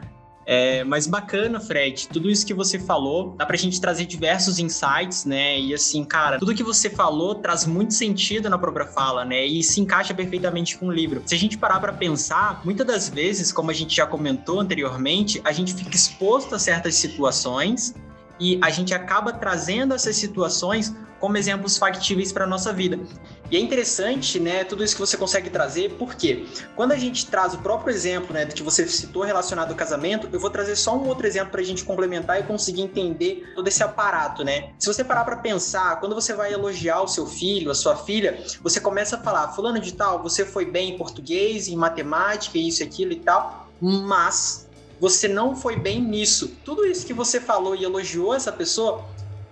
[0.53, 5.23] É, mas bacana, Fred, tudo isso que você falou, dá pra gente trazer diversos insights,
[5.23, 5.57] né?
[5.57, 9.45] E assim, cara, tudo que você falou traz muito sentido na própria fala, né?
[9.45, 11.23] E se encaixa perfeitamente com o livro.
[11.25, 15.39] Se a gente parar para pensar, muitas das vezes, como a gente já comentou anteriormente,
[15.45, 17.95] a gente fica exposto a certas situações
[18.37, 22.99] e a gente acaba trazendo essas situações como exemplos factíveis para nossa vida.
[23.51, 27.53] E é interessante, né, tudo isso que você consegue trazer, porque quando a gente traz
[27.53, 31.05] o próprio exemplo, né, que você citou relacionado ao casamento, eu vou trazer só um
[31.05, 34.71] outro exemplo para a gente complementar e conseguir entender todo esse aparato, né?
[34.79, 38.41] Se você parar para pensar, quando você vai elogiar o seu filho, a sua filha,
[38.63, 42.81] você começa a falar, fulano de tal, você foi bem em português, em matemática, isso,
[42.81, 46.55] aquilo e tal, mas você não foi bem nisso.
[46.63, 49.03] Tudo isso que você falou e elogiou essa pessoa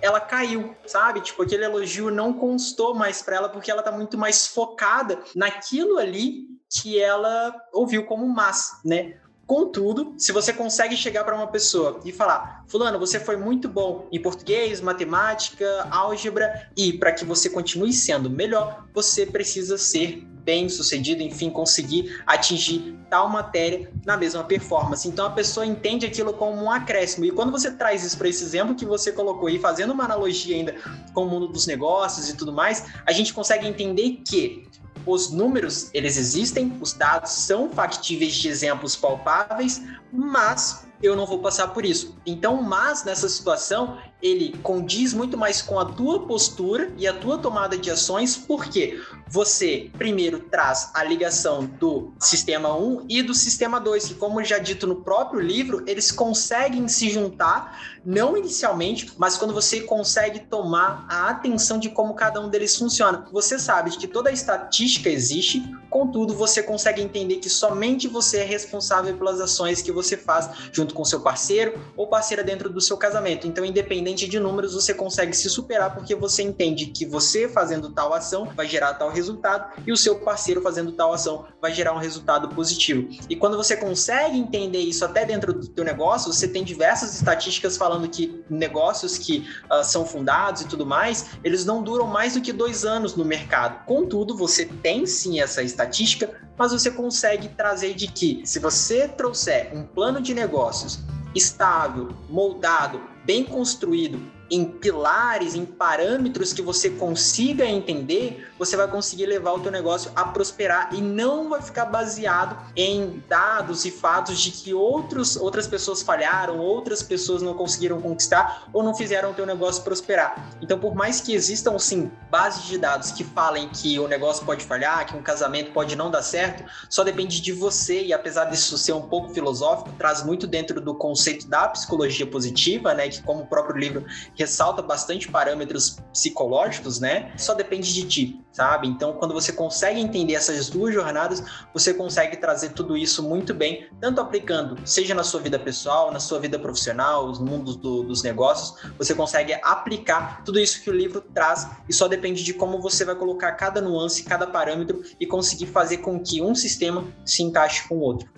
[0.02, 1.22] ela caiu, sabe?
[1.22, 5.98] Tipo, aquele elogio não constou mais para ela porque ela tá muito mais focada naquilo
[5.98, 9.18] ali que ela ouviu como mas, né?
[9.50, 14.08] Contudo, se você consegue chegar para uma pessoa e falar: Fulano, você foi muito bom
[14.12, 20.68] em português, matemática, álgebra, e para que você continue sendo melhor, você precisa ser bem
[20.68, 25.08] sucedido, enfim, conseguir atingir tal matéria na mesma performance.
[25.08, 27.24] Então a pessoa entende aquilo como um acréscimo.
[27.24, 30.56] E quando você traz isso para esse exemplo que você colocou aí, fazendo uma analogia
[30.56, 30.76] ainda
[31.14, 34.68] com o mundo dos negócios e tudo mais, a gente consegue entender que
[35.06, 41.38] os números, eles existem, os dados são factíveis de exemplos palpáveis, mas eu não vou
[41.38, 42.18] passar por isso.
[42.26, 47.38] Então, mas nessa situação, ele condiz muito mais com a tua postura e a tua
[47.38, 53.80] tomada de ações, porque você primeiro traz a ligação do sistema 1 e do sistema
[53.80, 59.38] 2, que como já dito no próprio livro, eles conseguem se juntar, não inicialmente, mas
[59.38, 63.26] quando você consegue tomar a atenção de como cada um deles funciona.
[63.32, 68.44] Você sabe que toda a estatística existe, contudo, você consegue entender que somente você é
[68.44, 72.98] responsável pelas ações que você faz junto com seu parceiro ou parceira dentro do seu
[72.98, 73.48] casamento.
[73.48, 77.91] Então, independente independente de números, você consegue se superar porque você entende que você fazendo
[77.91, 81.93] tal ação vai gerar tal resultado e o seu parceiro fazendo tal ação vai gerar
[81.93, 83.08] um resultado positivo.
[83.30, 87.78] E quando você consegue entender isso até dentro do teu negócio, você tem diversas estatísticas
[87.78, 92.41] falando que negócios que uh, são fundados e tudo mais, eles não duram mais do
[92.41, 93.86] que dois anos no mercado.
[93.86, 99.72] Contudo, você tem sim essa estatística, mas você consegue trazer de que se você trouxer
[99.74, 101.00] um plano de negócios
[101.36, 109.26] estável, moldado, bem construído em pilares, em parâmetros que você consiga entender, você vai conseguir
[109.26, 114.40] levar o teu negócio a prosperar e não vai ficar baseado em dados e fatos
[114.40, 119.34] de que outros, outras pessoas falharam, outras pessoas não conseguiram conquistar ou não fizeram o
[119.34, 120.50] teu negócio prosperar.
[120.62, 124.66] Então, por mais que existam sim bases de dados que falem que o negócio pode
[124.66, 128.78] falhar, que um casamento pode não dar certo, só depende de você e apesar disso
[128.78, 133.44] ser um pouco filosófico, traz muito dentro do conceito da psicologia positiva, né, que como
[133.44, 134.06] o próprio livro
[134.39, 137.34] ressalta bastante parâmetros psicológicos, né?
[137.38, 138.88] Só depende de ti, sabe?
[138.88, 143.89] Então, quando você consegue entender essas duas jornadas, você consegue trazer tudo isso muito bem,
[143.99, 148.23] tanto aplicando, seja na sua vida pessoal, na sua vida profissional, no mundo do, dos
[148.23, 152.82] negócios, você consegue aplicar tudo isso que o livro traz e só depende de como
[152.82, 157.44] você vai colocar cada nuance, cada parâmetro e conseguir fazer com que um sistema se
[157.44, 158.29] encaixe com o outro.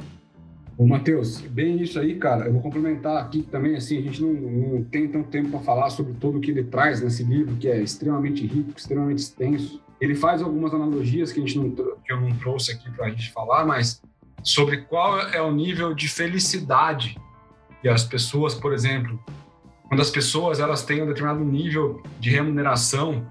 [0.88, 2.46] Matheus, bem isso aí, cara.
[2.46, 5.90] Eu vou complementar aqui também, assim, a gente não, não tem tanto tempo para falar
[5.90, 9.82] sobre tudo que ele traz nesse livro, que é extremamente rico, extremamente extenso.
[10.00, 13.10] Ele faz algumas analogias que, a gente não, que eu não trouxe aqui para a
[13.10, 14.02] gente falar, mas
[14.44, 17.18] sobre qual é o nível de felicidade
[17.82, 19.20] que as pessoas, por exemplo,
[19.88, 23.26] quando as pessoas elas têm um determinado nível de remuneração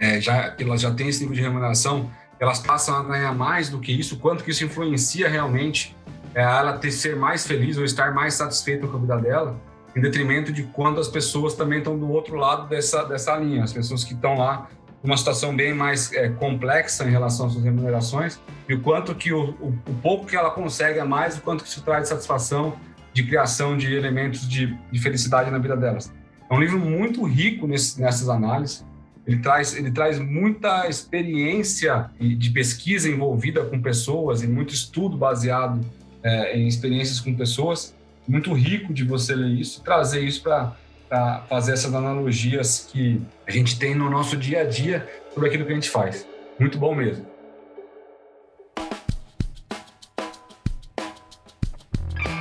[0.00, 3.80] é, já, elas já têm esse nível de remuneração, elas passam a ganhar mais do
[3.80, 5.94] que isso, quanto que isso influencia realmente
[6.34, 9.60] ela ter, ser mais feliz ou estar mais satisfeita com a vida dela,
[9.96, 13.72] em detrimento de quando as pessoas também estão do outro lado dessa, dessa linha, as
[13.72, 14.68] pessoas que estão lá
[15.02, 19.32] numa situação bem mais é, complexa em relação às suas remunerações, e o quanto que
[19.32, 22.76] o, o, o, pouco que ela consegue é mais, o quanto que isso traz satisfação
[23.12, 26.12] de criação de elementos de, de felicidade na vida delas.
[26.50, 28.84] É um livro muito rico nesse, nessas análises,
[29.26, 35.80] ele traz, ele traz muita experiência de pesquisa envolvida com pessoas e muito estudo baseado
[36.22, 37.94] é, em experiências com pessoas.
[38.26, 40.76] Muito rico de você ler isso, trazer isso para
[41.48, 45.72] fazer essas analogias que a gente tem no nosso dia a dia sobre aquilo que
[45.72, 46.26] a gente faz.
[46.58, 47.24] Muito bom mesmo.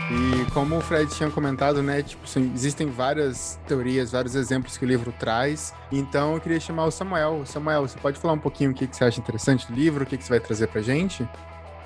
[0.09, 2.23] E como o Fred tinha comentado, né, tipo,
[2.55, 5.73] existem várias teorias, vários exemplos que o livro traz.
[5.91, 7.45] Então eu queria chamar o Samuel.
[7.45, 10.07] Samuel, você pode falar um pouquinho o que, que você acha interessante do livro, o
[10.07, 11.28] que, que você vai trazer pra gente?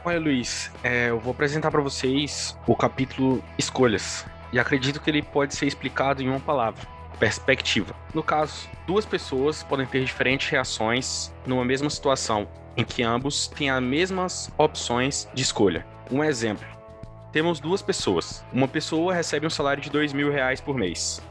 [0.03, 4.25] Olha, Luiz, é, eu vou apresentar para vocês o capítulo Escolhas.
[4.51, 6.81] E acredito que ele pode ser explicado em uma palavra:
[7.19, 7.95] perspectiva.
[8.11, 13.69] No caso, duas pessoas podem ter diferentes reações numa mesma situação, em que ambos têm
[13.69, 15.85] as mesmas opções de escolha.
[16.09, 16.65] Um exemplo:
[17.31, 18.43] temos duas pessoas.
[18.51, 21.21] Uma pessoa recebe um salário de dois mil reais por mês.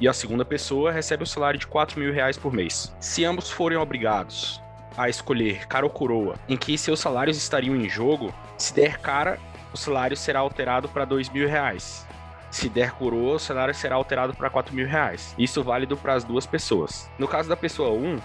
[0.00, 2.94] E a segunda pessoa recebe um salário de quatro mil reais por mês.
[2.98, 4.64] Se ambos forem obrigados
[4.96, 9.38] a escolher cara ou coroa, em que seus salários estariam em jogo, se der cara,
[9.72, 12.06] o salário será alterado para dois mil reais.
[12.50, 15.34] Se der coroa, o salário será alterado para quatro mil reais.
[15.38, 17.10] Isso válido para as duas pessoas.
[17.18, 18.18] No caso da pessoa 1, um,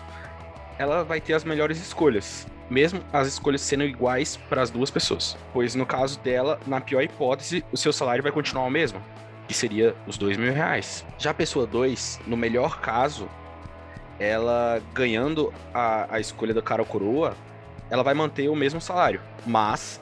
[0.78, 5.38] ela vai ter as melhores escolhas, mesmo as escolhas sendo iguais para as duas pessoas.
[5.52, 9.02] Pois no caso dela, na pior hipótese, o seu salário vai continuar o mesmo,
[9.48, 11.06] que seria os dois mil reais.
[11.18, 13.28] Já a pessoa 2, no melhor caso,
[14.22, 17.36] ela ganhando a, a escolha do cara coroa,
[17.90, 19.20] ela vai manter o mesmo salário.
[19.48, 20.00] Mas,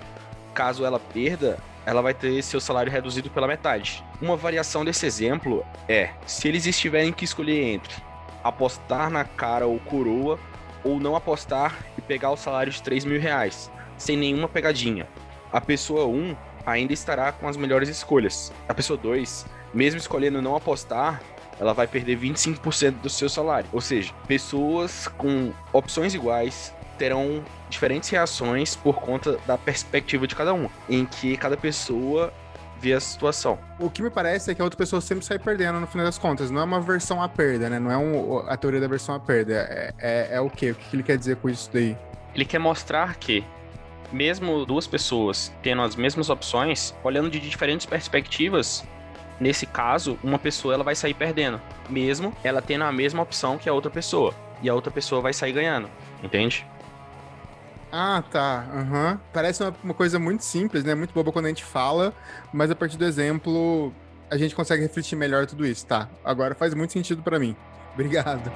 [0.54, 4.04] caso ela perda, ela vai ter seu salário reduzido pela metade.
[4.22, 7.96] Uma variação desse exemplo é: se eles estiverem que escolher entre
[8.44, 10.38] apostar na cara ou coroa
[10.84, 15.08] ou não apostar e pegar o salário de 3 mil reais, sem nenhuma pegadinha.
[15.52, 18.52] A pessoa 1 ainda estará com as melhores escolhas.
[18.68, 21.22] A pessoa 2, mesmo escolhendo não apostar,
[21.60, 23.70] ela vai perder 25% do seu salário.
[23.74, 30.54] Ou seja, pessoas com opções iguais terão diferentes reações por conta da perspectiva de cada
[30.54, 32.34] um, em que cada pessoa
[32.80, 33.60] ver a situação.
[33.78, 36.18] O que me parece é que a outra pessoa sempre sai perdendo no final das
[36.18, 36.50] contas.
[36.50, 37.78] Não é uma versão à perda, né?
[37.78, 39.54] Não é um, a teoria da versão à perda.
[39.54, 40.72] É, é, é o quê?
[40.72, 41.98] O que ele quer dizer com isso daí?
[42.34, 43.44] Ele quer mostrar que,
[44.12, 48.86] mesmo duas pessoas tendo as mesmas opções, olhando de diferentes perspectivas,
[49.40, 53.70] nesse caso, uma pessoa ela vai sair perdendo, mesmo ela tendo a mesma opção que
[53.70, 54.34] a outra pessoa.
[54.62, 55.90] E a outra pessoa vai sair ganhando,
[56.22, 56.66] entende?
[57.92, 58.66] Ah, tá.
[58.74, 59.18] Uhum.
[59.34, 60.94] Parece uma, uma, coisa muito simples, né?
[60.94, 62.14] Muito boba quando a gente fala,
[62.54, 63.94] mas a partir do exemplo
[64.30, 66.08] a gente consegue refletir melhor tudo isso, tá?
[66.24, 67.56] Agora faz muito sentido para mim.
[67.94, 68.52] Obrigado.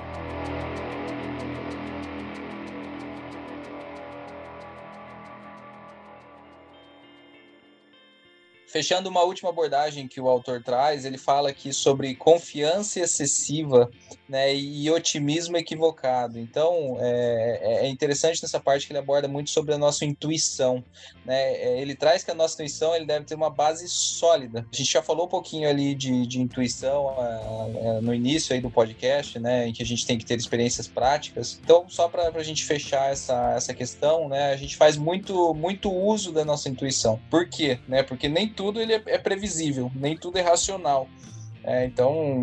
[8.73, 13.87] Fechando uma última abordagem que o autor traz, ele fala aqui sobre confiança excessiva
[14.27, 16.39] né, e otimismo equivocado.
[16.39, 20.83] Então, é, é, interessante nessa parte que ele aborda muito sobre a nossa intuição.
[21.23, 21.53] Né?
[21.53, 24.65] É, ele traz que a nossa intuição ele deve ter uma base sólida.
[24.73, 27.15] A gente já falou um pouquinho ali de, de intuição
[28.01, 31.59] no início aí do podcast, né, em que a gente tem que ter experiências práticas.
[31.63, 35.93] Então, só para a gente fechar essa, essa questão, né, a gente faz muito, muito
[35.93, 37.21] uso da nossa intuição.
[37.29, 37.77] Por quê?
[37.87, 38.01] Né?
[38.01, 41.09] Porque nem tudo tudo ele é, é previsível, nem tudo é racional.
[41.65, 42.41] É, então,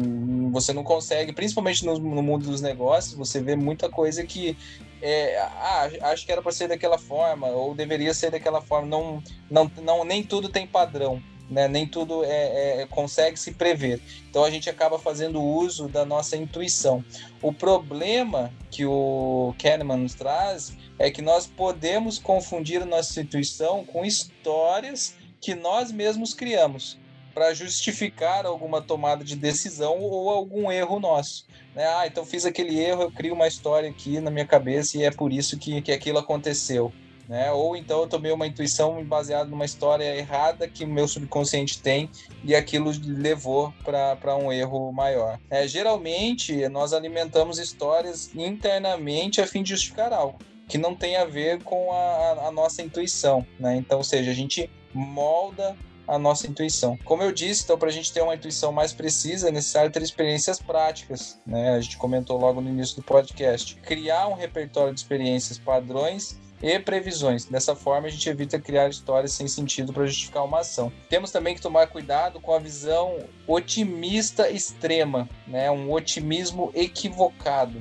[0.52, 4.56] você não consegue, principalmente no, no, mundo dos negócios, você vê muita coisa que
[5.00, 8.86] é, ah, acho que era para ser daquela forma, ou deveria ser daquela forma.
[8.86, 11.68] Não, não, não, nem tudo tem padrão, né?
[11.68, 13.98] nem tudo é, é, consegue se prever.
[14.28, 17.02] Então, a gente acaba fazendo uso da nossa intuição.
[17.40, 23.86] O problema que o Kahneman nos traz é que nós podemos confundir a nossa intuição
[23.86, 26.98] com histórias que nós mesmos criamos
[27.34, 31.46] para justificar alguma tomada de decisão ou algum erro nosso.
[31.74, 31.86] Né?
[31.86, 35.10] Ah, então fiz aquele erro, eu crio uma história aqui na minha cabeça e é
[35.10, 36.92] por isso que, que aquilo aconteceu.
[37.28, 37.50] Né?
[37.52, 42.10] Ou então eu tomei uma intuição baseada numa história errada que o meu subconsciente tem
[42.42, 45.38] e aquilo levou para um erro maior.
[45.48, 50.38] É, geralmente, nós alimentamos histórias internamente a fim de justificar algo
[50.70, 53.44] que não tem a ver com a, a nossa intuição.
[53.58, 53.76] Né?
[53.76, 55.76] Então, ou seja, a gente molda
[56.10, 56.98] a nossa intuição.
[57.04, 60.02] Como eu disse, então, para a gente ter uma intuição mais precisa, é necessário ter
[60.02, 61.70] experiências práticas, né?
[61.70, 63.76] A gente comentou logo no início do podcast.
[63.76, 67.44] Criar um repertório de experiências padrões e previsões.
[67.44, 70.92] Dessa forma, a gente evita criar histórias sem sentido para justificar uma ação.
[71.08, 75.70] Temos também que tomar cuidado com a visão otimista extrema, né?
[75.70, 77.80] um otimismo equivocado.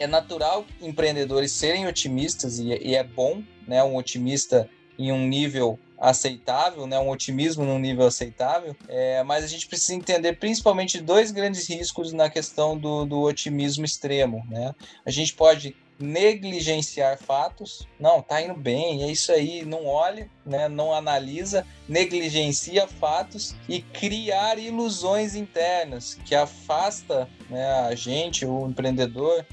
[0.00, 3.82] É natural empreendedores serem otimistas e, e é bom, né?
[3.84, 6.98] um otimista em um nível aceitável, né?
[6.98, 12.12] um otimismo num nível aceitável, é, mas a gente precisa entender principalmente dois grandes riscos
[12.12, 14.44] na questão do, do otimismo extremo.
[14.48, 14.74] Né?
[15.04, 17.86] A gente pode negligenciar fatos.
[17.98, 23.82] Não, tá indo bem, é isso aí, não olha, né, não analisa, negligencia fatos e
[23.82, 29.44] criar ilusões internas que afasta né, a gente, o empreendedor,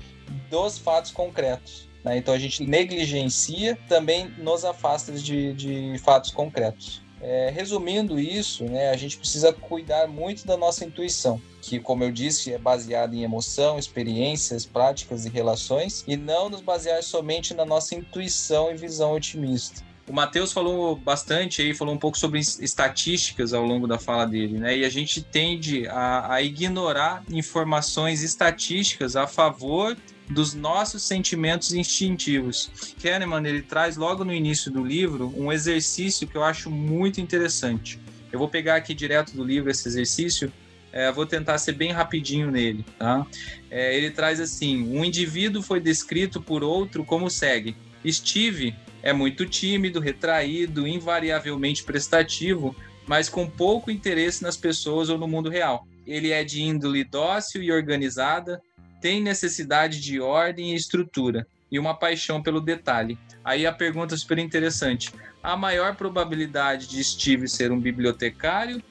[0.50, 1.87] dos fatos concretos.
[2.08, 2.18] Né?
[2.18, 7.01] Então a gente negligencia, também nos afasta de, de fatos concretos.
[7.20, 12.12] É, resumindo isso, né, a gente precisa cuidar muito da nossa intuição, que, como eu
[12.12, 17.66] disse, é baseada em emoção, experiências, práticas e relações, e não nos basear somente na
[17.66, 19.84] nossa intuição e visão otimista.
[20.08, 24.58] O Matheus falou bastante aí, falou um pouco sobre estatísticas ao longo da fala dele,
[24.58, 24.78] né?
[24.78, 29.97] E a gente tende a, a ignorar informações estatísticas a favor
[30.30, 32.94] dos nossos sentimentos instintivos.
[33.02, 38.00] Kahneman ele traz logo no início do livro um exercício que eu acho muito interessante.
[38.32, 40.52] Eu vou pegar aqui direto do livro esse exercício,
[40.92, 42.86] é, vou tentar ser bem rapidinho nele.
[42.98, 43.26] Tá?
[43.70, 47.76] É, ele traz assim: um indivíduo foi descrito por outro como segue.
[48.06, 52.76] Steve é muito tímido, retraído, invariavelmente prestativo,
[53.06, 55.88] mas com pouco interesse nas pessoas ou no mundo real.
[56.06, 58.62] Ele é de índole dócil e organizada,
[59.02, 63.18] tem necessidade de ordem e estrutura e uma paixão pelo detalhe.
[63.43, 68.82] Aí a pergunta é super interessante: a maior probabilidade de Steve ser um bibliotecário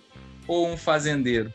[0.47, 1.53] ou um fazendeiro?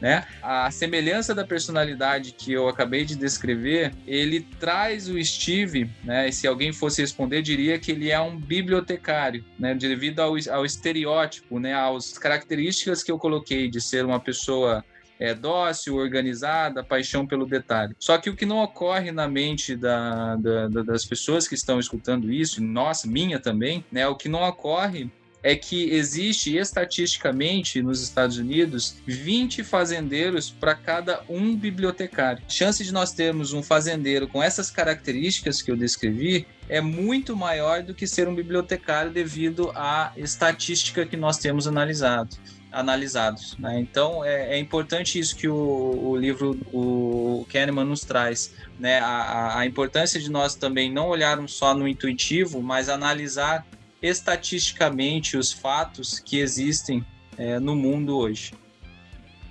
[0.00, 0.26] né?
[0.42, 6.28] A semelhança da personalidade que eu acabei de descrever, ele traz o Steve, né?
[6.28, 9.74] E se alguém fosse responder, diria que ele é um bibliotecário, né?
[9.74, 11.74] Devido ao, ao estereótipo, né?
[11.74, 14.84] Às características que eu coloquei de ser uma pessoa
[15.18, 17.94] é, dócil, organizada, paixão pelo detalhe.
[17.98, 22.32] Só que o que não ocorre na mente da, da, das pessoas que estão escutando
[22.32, 24.06] isso, nossa, minha também, né?
[24.06, 25.10] O que não ocorre
[25.46, 32.42] é que existe estatisticamente nos Estados Unidos 20 fazendeiros para cada um bibliotecário.
[32.44, 37.36] A chance de nós termos um fazendeiro com essas características que eu descrevi é muito
[37.36, 42.36] maior do que ser um bibliotecário devido à estatística que nós temos analisado
[42.76, 43.56] analisados.
[43.58, 43.80] Né?
[43.80, 49.00] Então é, é, importante isso que o, o, livro o Kahneman nos traz, né?
[49.00, 53.66] A, a, importância de nós também não olharmos só no intuitivo, mas analisar
[54.02, 57.04] estatisticamente os fatos que existem
[57.38, 58.52] é, no mundo hoje.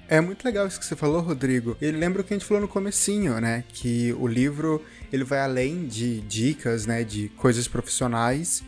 [0.08, 1.76] É muito legal isso que você falou, Rodrigo.
[1.82, 3.64] Ele lembra o que a gente falou no comecinho, né?
[3.70, 7.04] Que o livro ele vai além de dicas, né?
[7.04, 8.64] De coisas profissionais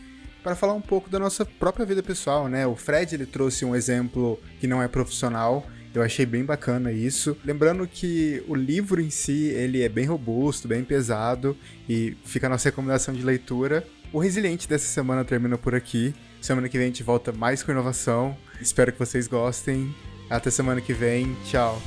[0.48, 2.66] para falar um pouco da nossa própria vida pessoal, né?
[2.66, 5.66] O Fred ele trouxe um exemplo que não é profissional.
[5.94, 7.36] Eu achei bem bacana isso.
[7.44, 11.56] Lembrando que o livro em si ele é bem robusto, bem pesado
[11.88, 16.14] e fica a nossa recomendação de leitura o Resiliente dessa semana termina por aqui.
[16.40, 18.34] Semana que vem a gente volta mais com inovação.
[18.58, 19.94] Espero que vocês gostem.
[20.30, 21.36] Até semana que vem.
[21.44, 21.78] Tchau.